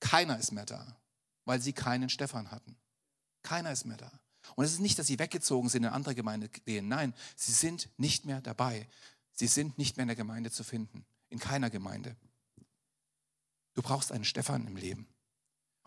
Keiner 0.00 0.38
ist 0.38 0.52
mehr 0.52 0.66
da, 0.66 0.96
weil 1.44 1.60
sie 1.60 1.72
keinen 1.72 2.08
Stefan 2.08 2.50
hatten. 2.50 2.76
Keiner 3.42 3.72
ist 3.72 3.86
mehr 3.86 3.96
da. 3.96 4.12
Und 4.54 4.64
es 4.64 4.72
ist 4.72 4.80
nicht, 4.80 4.98
dass 4.98 5.06
sie 5.06 5.18
weggezogen 5.18 5.68
sind 5.68 5.84
in 5.84 5.90
andere 5.90 6.14
Gemeinde 6.14 6.48
gehen. 6.48 6.88
Nein, 6.88 7.14
sie 7.36 7.52
sind 7.52 7.88
nicht 7.96 8.24
mehr 8.24 8.40
dabei. 8.40 8.88
Sie 9.32 9.46
sind 9.46 9.78
nicht 9.78 9.96
mehr 9.96 10.04
in 10.04 10.08
der 10.08 10.16
Gemeinde 10.16 10.50
zu 10.50 10.64
finden. 10.64 11.04
In 11.28 11.38
keiner 11.38 11.70
Gemeinde. 11.70 12.16
Du 13.74 13.82
brauchst 13.82 14.12
einen 14.12 14.24
Stefan 14.24 14.66
im 14.66 14.76
Leben. 14.76 15.06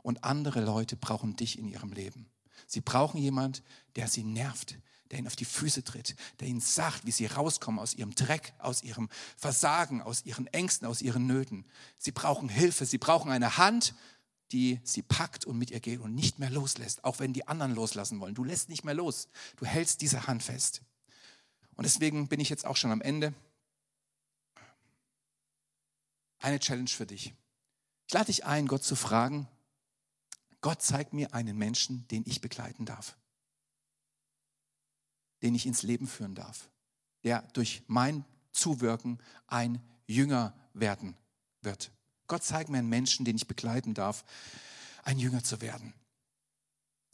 Und 0.04 0.24
andere 0.24 0.62
Leute 0.62 0.96
brauchen 0.96 1.36
dich 1.36 1.60
in 1.60 1.68
ihrem 1.68 1.92
Leben. 1.92 2.32
Sie 2.68 2.82
brauchen 2.82 3.18
jemand, 3.18 3.64
der 3.96 4.08
sie 4.08 4.24
nervt, 4.24 4.78
der 5.12 5.20
ihnen 5.20 5.28
auf 5.28 5.36
die 5.36 5.46
Füße 5.46 5.84
tritt, 5.84 6.16
der 6.40 6.48
ihnen 6.48 6.62
sagt, 6.62 7.06
wie 7.06 7.12
sie 7.12 7.26
rauskommen 7.26 7.80
aus 7.80 7.94
ihrem 7.94 8.16
Dreck, 8.16 8.54
aus 8.60 8.82
ihrem 8.82 9.10
Versagen, 9.38 10.02
aus 10.02 10.26
ihren 10.26 10.48
Ängsten, 10.48 10.88
aus 10.88 11.02
ihren 11.02 11.28
Nöten. 11.28 11.66
Sie 11.98 12.12
brauchen 12.12 12.48
Hilfe, 12.50 12.86
sie 12.86 12.98
brauchen 12.98 13.32
eine 13.32 13.58
Hand, 13.58 13.94
die 14.54 14.80
sie 14.84 15.02
packt 15.02 15.46
und 15.46 15.58
mit 15.58 15.70
ihr 15.72 15.82
geht 15.82 16.00
und 16.00 16.16
nicht 16.16 16.40
mehr 16.40 16.50
loslässt, 16.50 17.04
auch 17.04 17.20
wenn 17.20 17.34
die 17.34 17.48
anderen 17.48 17.76
loslassen 17.76 18.20
wollen. 18.20 18.36
Du 18.36 18.44
lässt 18.44 18.70
nicht 18.70 18.86
mehr 18.86 18.94
los, 18.94 19.28
du 19.58 19.66
hältst 19.66 20.02
diese 20.02 20.28
Hand 20.28 20.44
fest. 20.44 20.82
Und 21.76 21.86
deswegen 21.86 22.28
bin 22.28 22.40
ich 22.40 22.50
jetzt 22.50 22.66
auch 22.66 22.78
schon 22.78 22.92
am 22.92 23.02
Ende. 23.02 23.34
Eine 26.40 26.60
Challenge 26.60 26.90
für 26.90 27.06
dich. 27.06 27.34
Ich 28.08 28.14
lade 28.14 28.28
dich 28.28 28.46
ein, 28.46 28.68
Gott 28.68 28.84
zu 28.84 28.96
fragen, 28.96 29.48
Gott 30.62 30.82
zeigt 30.82 31.14
mir 31.14 31.34
einen 31.34 31.58
Menschen, 31.58 32.08
den 32.10 32.24
ich 32.26 32.40
begleiten 32.40 32.86
darf 32.86 33.18
den 35.42 35.56
ich 35.56 35.66
ins 35.66 35.84
Leben 35.84 36.08
führen 36.08 36.36
darf, 36.36 36.70
der 37.24 37.42
durch 37.54 37.84
mein 37.88 38.26
Zuwirken 38.52 39.20
ein 39.48 39.82
Jünger 40.08 40.54
werden 40.74 41.16
wird. 41.62 41.92
Gott 42.28 42.44
zeigt 42.44 42.70
mir 42.70 42.80
einen 42.80 42.90
Menschen, 42.90 43.26
den 43.26 43.36
ich 43.36 43.48
begleiten 43.48 43.94
darf, 43.94 44.24
ein 45.04 45.20
Jünger 45.20 45.44
zu 45.44 45.62
werden. 45.62 45.94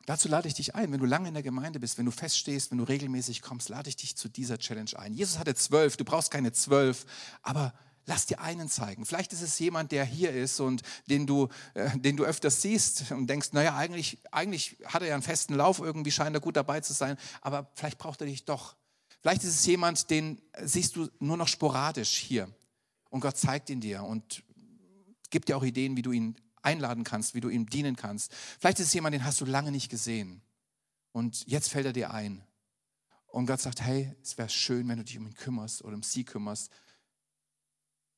Dazu 0.05 0.29
lade 0.29 0.47
ich 0.47 0.53
dich 0.53 0.73
ein, 0.73 0.91
wenn 0.91 1.01
du 1.01 1.05
lange 1.05 1.27
in 1.27 1.33
der 1.33 1.43
Gemeinde 1.43 1.81
bist, 1.81 1.97
wenn 1.97 2.05
du 2.05 2.11
feststehst, 2.11 2.71
wenn 2.71 2.77
du 2.77 2.85
regelmäßig 2.85 3.41
kommst, 3.41 3.67
lade 3.67 3.89
ich 3.89 3.97
dich 3.97 4.15
zu 4.15 4.29
dieser 4.29 4.57
Challenge 4.57 4.91
ein. 4.97 5.13
Jesus 5.13 5.37
hatte 5.37 5.53
zwölf, 5.53 5.97
du 5.97 6.05
brauchst 6.05 6.31
keine 6.31 6.53
zwölf, 6.53 7.05
aber 7.41 7.73
lass 8.07 8.25
dir 8.25 8.39
einen 8.39 8.69
zeigen. 8.69 9.05
Vielleicht 9.05 9.33
ist 9.33 9.41
es 9.41 9.59
jemand, 9.59 9.91
der 9.91 10.03
hier 10.05 10.31
ist 10.31 10.59
und 10.59 10.81
den 11.07 11.27
du, 11.27 11.49
äh, 11.75 11.95
den 11.99 12.17
du 12.17 12.23
öfters 12.23 12.61
siehst 12.61 13.11
und 13.11 13.27
denkst, 13.27 13.49
naja, 13.51 13.75
eigentlich, 13.75 14.17
eigentlich 14.31 14.77
hat 14.85 15.03
er 15.03 15.09
ja 15.09 15.13
einen 15.13 15.23
festen 15.23 15.53
Lauf, 15.53 15.79
irgendwie 15.79 16.11
scheint 16.11 16.35
er 16.35 16.39
gut 16.39 16.55
dabei 16.55 16.79
zu 16.79 16.93
sein, 16.93 17.17
aber 17.41 17.69
vielleicht 17.75 17.99
braucht 17.99 18.21
er 18.21 18.27
dich 18.27 18.45
doch. 18.45 18.75
Vielleicht 19.21 19.43
ist 19.43 19.55
es 19.55 19.65
jemand, 19.65 20.09
den 20.09 20.41
siehst 20.63 20.95
du 20.95 21.09
nur 21.19 21.37
noch 21.37 21.49
sporadisch 21.49 22.15
hier 22.15 22.49
und 23.09 23.19
Gott 23.19 23.37
zeigt 23.37 23.69
ihn 23.69 23.81
dir 23.81 24.03
und 24.03 24.43
gibt 25.29 25.49
dir 25.49 25.57
auch 25.57 25.63
Ideen, 25.63 25.97
wie 25.97 26.01
du 26.01 26.11
ihn 26.11 26.37
einladen 26.61 27.03
kannst, 27.03 27.35
wie 27.35 27.41
du 27.41 27.49
ihm 27.49 27.69
dienen 27.69 27.97
kannst. 27.97 28.33
Vielleicht 28.59 28.79
ist 28.79 28.87
es 28.87 28.93
jemand, 28.93 29.13
den 29.13 29.25
hast 29.25 29.41
du 29.41 29.45
lange 29.45 29.71
nicht 29.71 29.89
gesehen 29.89 30.41
und 31.11 31.45
jetzt 31.45 31.69
fällt 31.69 31.85
er 31.85 31.93
dir 31.93 32.11
ein. 32.11 32.41
Und 33.27 33.47
Gott 33.47 33.59
sagt, 33.59 33.81
hey, 33.81 34.15
es 34.23 34.37
wäre 34.37 34.47
schön, 34.47 34.87
wenn 34.87 34.97
du 34.97 35.03
dich 35.03 35.17
um 35.17 35.27
ihn 35.27 35.33
kümmerst 35.33 35.83
oder 35.83 35.95
um 35.95 36.03
sie 36.03 36.23
kümmerst 36.23 36.71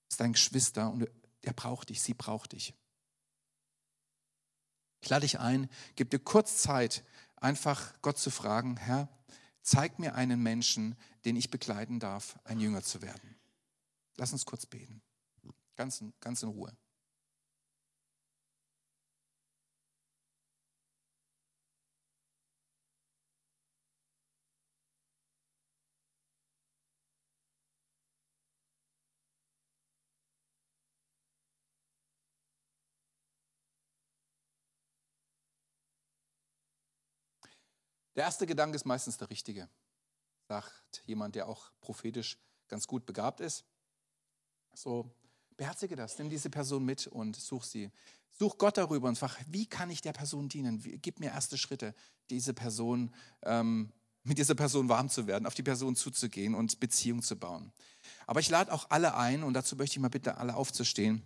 ist 0.09 0.19
dein 0.19 0.33
Geschwister 0.33 0.91
und 0.91 1.07
er 1.41 1.53
braucht 1.53 1.89
dich, 1.89 2.01
sie 2.01 2.13
braucht 2.13 2.53
dich. 2.53 2.73
Ich 5.01 5.09
lade 5.09 5.21
dich 5.21 5.39
ein, 5.39 5.69
gib 5.95 6.09
dir 6.09 6.19
kurz 6.19 6.61
Zeit, 6.61 7.03
einfach 7.37 7.93
Gott 8.01 8.17
zu 8.17 8.31
fragen, 8.31 8.75
Herr, 8.75 9.07
zeig 9.61 9.99
mir 9.99 10.15
einen 10.15 10.41
Menschen, 10.41 10.97
den 11.25 11.35
ich 11.35 11.49
begleiten 11.49 11.99
darf, 11.99 12.37
ein 12.43 12.59
Jünger 12.59 12.83
zu 12.83 13.01
werden. 13.01 13.35
Lass 14.17 14.33
uns 14.33 14.45
kurz 14.45 14.65
beten. 14.65 15.01
Ganz, 15.75 16.03
ganz 16.19 16.43
in 16.43 16.49
Ruhe. 16.49 16.75
Der 38.19 38.25
erste 38.25 38.45
Gedanke 38.45 38.75
ist 38.75 38.83
meistens 38.83 39.15
der 39.15 39.29
richtige, 39.29 39.69
sagt 40.49 41.01
jemand, 41.05 41.35
der 41.35 41.47
auch 41.47 41.71
prophetisch 41.79 42.37
ganz 42.67 42.85
gut 42.85 43.05
begabt 43.05 43.39
ist. 43.39 43.63
So, 44.73 45.09
beherzige 45.55 45.95
das, 45.95 46.19
nimm 46.19 46.29
diese 46.29 46.49
Person 46.49 46.83
mit 46.83 47.07
und 47.07 47.37
such 47.37 47.63
sie. 47.63 47.91
Such 48.37 48.57
Gott 48.57 48.75
darüber 48.77 49.07
und 49.07 49.17
frag, 49.17 49.37
wie 49.47 49.67
kann 49.67 49.89
ich 49.89 50.01
der 50.01 50.11
Person 50.11 50.49
dienen? 50.49 50.81
Gib 51.01 51.21
mir 51.21 51.27
erste 51.27 51.57
Schritte, 51.57 51.95
diese 52.29 52.53
Person, 52.53 53.15
ähm, 53.43 53.93
mit 54.23 54.37
dieser 54.37 54.55
Person 54.55 54.89
warm 54.89 55.07
zu 55.07 55.25
werden, 55.25 55.45
auf 55.45 55.53
die 55.53 55.63
Person 55.63 55.95
zuzugehen 55.95 56.55
und 56.55 56.81
Beziehung 56.81 57.21
zu 57.21 57.37
bauen. 57.37 57.71
Aber 58.27 58.41
ich 58.41 58.49
lade 58.49 58.73
auch 58.73 58.89
alle 58.89 59.15
ein, 59.15 59.43
und 59.43 59.53
dazu 59.53 59.77
möchte 59.77 59.93
ich 59.93 60.01
mal 60.01 60.09
bitte 60.09 60.35
alle 60.35 60.57
aufzustehen, 60.57 61.23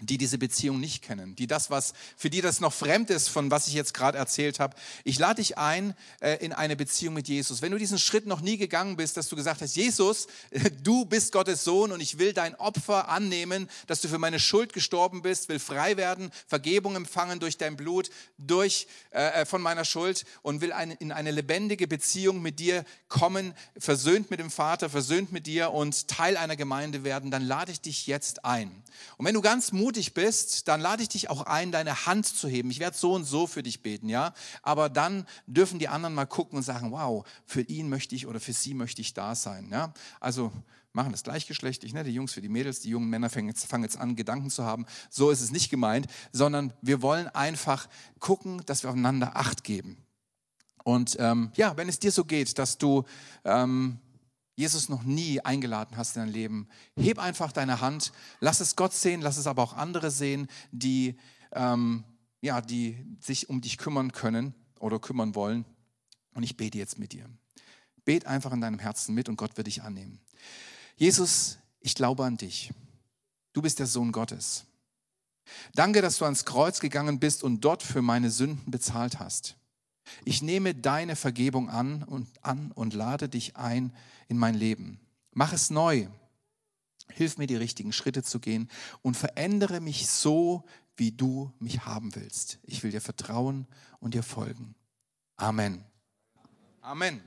die 0.00 0.18
diese 0.18 0.38
Beziehung 0.38 0.80
nicht 0.80 1.02
kennen, 1.02 1.36
die 1.36 1.46
das, 1.46 1.70
was 1.70 1.92
für 2.16 2.30
die 2.30 2.40
das 2.40 2.60
noch 2.60 2.72
fremd 2.72 3.10
ist, 3.10 3.28
von 3.28 3.50
was 3.50 3.68
ich 3.68 3.74
jetzt 3.74 3.94
gerade 3.94 4.18
erzählt 4.18 4.58
habe. 4.60 4.76
Ich 5.04 5.18
lade 5.18 5.36
dich 5.36 5.58
ein 5.58 5.94
äh, 6.20 6.36
in 6.44 6.52
eine 6.52 6.76
Beziehung 6.76 7.14
mit 7.14 7.28
Jesus. 7.28 7.62
Wenn 7.62 7.72
du 7.72 7.78
diesen 7.78 7.98
Schritt 7.98 8.26
noch 8.26 8.40
nie 8.40 8.56
gegangen 8.56 8.96
bist, 8.96 9.16
dass 9.16 9.28
du 9.28 9.36
gesagt 9.36 9.60
hast, 9.60 9.76
Jesus, 9.76 10.26
du 10.82 11.04
bist 11.04 11.32
Gottes 11.32 11.64
Sohn 11.64 11.92
und 11.92 12.00
ich 12.00 12.18
will 12.18 12.32
dein 12.32 12.54
Opfer 12.56 13.08
annehmen, 13.08 13.68
dass 13.86 14.00
du 14.00 14.08
für 14.08 14.18
meine 14.18 14.40
Schuld 14.40 14.72
gestorben 14.72 15.22
bist, 15.22 15.48
will 15.48 15.58
frei 15.58 15.96
werden, 15.96 16.30
Vergebung 16.46 16.96
empfangen 16.96 17.40
durch 17.40 17.58
dein 17.58 17.76
Blut, 17.76 18.10
durch 18.38 18.86
äh, 19.12 19.42
äh 19.42 19.46
von 19.46 19.62
meiner 19.62 19.84
Schuld 19.84 20.24
und 20.42 20.60
will 20.60 20.72
ein, 20.72 20.92
in 20.92 21.12
eine 21.12 21.30
lebendige 21.30 21.86
Beziehung 21.86 22.42
mit 22.42 22.58
dir 22.58 22.84
kommen, 23.08 23.54
versöhnt 23.76 24.30
mit 24.30 24.40
dem 24.40 24.50
Vater, 24.50 24.88
versöhnt 24.88 25.32
mit 25.32 25.46
dir 25.46 25.72
und 25.72 26.08
Teil 26.08 26.36
einer 26.36 26.56
Gemeinde 26.56 27.04
werden, 27.04 27.30
dann 27.30 27.42
lade 27.42 27.72
ich 27.72 27.80
dich 27.80 28.06
jetzt 28.06 28.44
ein. 28.44 28.70
Und 29.16 29.26
wenn 29.26 29.34
du 29.34 29.40
ganz 29.40 29.72
mutig 29.72 29.89
mutig 29.90 30.14
bist, 30.14 30.68
dann 30.68 30.80
lade 30.80 31.02
ich 31.02 31.08
dich 31.08 31.30
auch 31.30 31.42
ein, 31.42 31.72
deine 31.72 32.06
Hand 32.06 32.24
zu 32.24 32.46
heben. 32.46 32.70
Ich 32.70 32.78
werde 32.78 32.96
so 32.96 33.12
und 33.12 33.24
so 33.24 33.48
für 33.48 33.64
dich 33.64 33.82
beten, 33.82 34.08
ja. 34.08 34.34
Aber 34.62 34.88
dann 34.88 35.26
dürfen 35.48 35.80
die 35.80 35.88
anderen 35.88 36.14
mal 36.14 36.26
gucken 36.26 36.58
und 36.58 36.62
sagen, 36.62 36.92
wow, 36.92 37.26
für 37.44 37.62
ihn 37.62 37.88
möchte 37.88 38.14
ich 38.14 38.28
oder 38.28 38.38
für 38.38 38.52
sie 38.52 38.72
möchte 38.72 39.00
ich 39.00 39.14
da 39.14 39.34
sein, 39.34 39.68
ja. 39.72 39.92
Also 40.20 40.52
machen 40.92 41.10
das 41.10 41.24
gleichgeschlechtlich, 41.24 41.92
ne? 41.92 42.04
die 42.04 42.14
Jungs 42.14 42.32
für 42.32 42.40
die 42.40 42.48
Mädels, 42.48 42.78
die 42.78 42.90
jungen 42.90 43.10
Männer 43.10 43.30
fangen 43.30 43.48
jetzt, 43.48 43.66
fangen 43.66 43.82
jetzt 43.82 43.98
an, 43.98 44.14
Gedanken 44.14 44.48
zu 44.50 44.64
haben. 44.64 44.86
So 45.10 45.30
ist 45.30 45.40
es 45.40 45.50
nicht 45.50 45.70
gemeint, 45.70 46.06
sondern 46.30 46.72
wir 46.82 47.02
wollen 47.02 47.26
einfach 47.26 47.88
gucken, 48.20 48.62
dass 48.66 48.84
wir 48.84 48.90
aufeinander 48.90 49.36
Acht 49.36 49.64
geben. 49.64 49.96
Und 50.84 51.16
ähm, 51.18 51.50
ja, 51.56 51.76
wenn 51.76 51.88
es 51.88 51.98
dir 51.98 52.12
so 52.12 52.24
geht, 52.24 52.58
dass 52.60 52.78
du 52.78 53.04
ähm, 53.44 53.98
Jesus 54.60 54.90
noch 54.90 55.04
nie 55.04 55.40
eingeladen 55.40 55.96
hast 55.96 56.16
in 56.16 56.22
dein 56.22 56.32
Leben, 56.32 56.68
heb 56.94 57.18
einfach 57.18 57.50
deine 57.50 57.80
Hand, 57.80 58.12
lass 58.40 58.60
es 58.60 58.76
Gott 58.76 58.92
sehen, 58.92 59.22
lass 59.22 59.38
es 59.38 59.46
aber 59.46 59.62
auch 59.62 59.72
andere 59.72 60.10
sehen, 60.10 60.48
die, 60.70 61.16
ähm, 61.52 62.04
ja, 62.42 62.60
die 62.60 62.98
sich 63.20 63.48
um 63.48 63.62
dich 63.62 63.78
kümmern 63.78 64.12
können 64.12 64.54
oder 64.78 64.98
kümmern 64.98 65.34
wollen. 65.34 65.64
Und 66.34 66.42
ich 66.42 66.58
bete 66.58 66.76
jetzt 66.76 66.98
mit 66.98 67.14
dir. 67.14 67.24
Bet 68.04 68.26
einfach 68.26 68.52
in 68.52 68.60
deinem 68.60 68.78
Herzen 68.78 69.14
mit 69.14 69.30
und 69.30 69.36
Gott 69.36 69.56
wird 69.56 69.66
dich 69.66 69.82
annehmen. 69.82 70.20
Jesus, 70.96 71.56
ich 71.80 71.94
glaube 71.94 72.26
an 72.26 72.36
dich. 72.36 72.70
Du 73.54 73.62
bist 73.62 73.78
der 73.78 73.86
Sohn 73.86 74.12
Gottes. 74.12 74.66
Danke, 75.74 76.02
dass 76.02 76.18
du 76.18 76.26
ans 76.26 76.44
Kreuz 76.44 76.80
gegangen 76.80 77.18
bist 77.18 77.42
und 77.42 77.62
dort 77.62 77.82
für 77.82 78.02
meine 78.02 78.30
Sünden 78.30 78.70
bezahlt 78.70 79.20
hast. 79.20 79.56
Ich 80.24 80.42
nehme 80.42 80.74
deine 80.74 81.16
Vergebung 81.16 81.70
an 81.70 82.02
und, 82.02 82.28
an 82.42 82.72
und 82.72 82.94
lade 82.94 83.28
dich 83.28 83.56
ein 83.56 83.92
in 84.28 84.38
mein 84.38 84.54
Leben. 84.54 85.00
Mach 85.32 85.52
es 85.52 85.70
neu. 85.70 86.08
Hilf 87.12 87.38
mir, 87.38 87.46
die 87.46 87.56
richtigen 87.56 87.92
Schritte 87.92 88.22
zu 88.22 88.40
gehen 88.40 88.70
und 89.02 89.16
verändere 89.16 89.80
mich 89.80 90.08
so, 90.08 90.64
wie 90.96 91.12
du 91.12 91.52
mich 91.58 91.84
haben 91.84 92.14
willst. 92.14 92.58
Ich 92.62 92.82
will 92.82 92.90
dir 92.90 93.00
vertrauen 93.00 93.66
und 93.98 94.14
dir 94.14 94.22
folgen. 94.22 94.74
Amen. 95.36 95.84
Amen. 96.82 97.20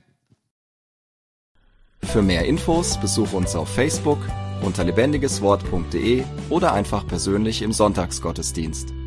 Für 2.02 2.22
mehr 2.22 2.44
Infos 2.44 3.00
besuche 3.00 3.36
uns 3.36 3.56
auf 3.56 3.68
Facebook 3.68 4.18
unter 4.62 4.84
lebendigeswort.de 4.84 6.24
oder 6.50 6.72
einfach 6.72 7.06
persönlich 7.06 7.62
im 7.62 7.72
Sonntagsgottesdienst. 7.72 9.03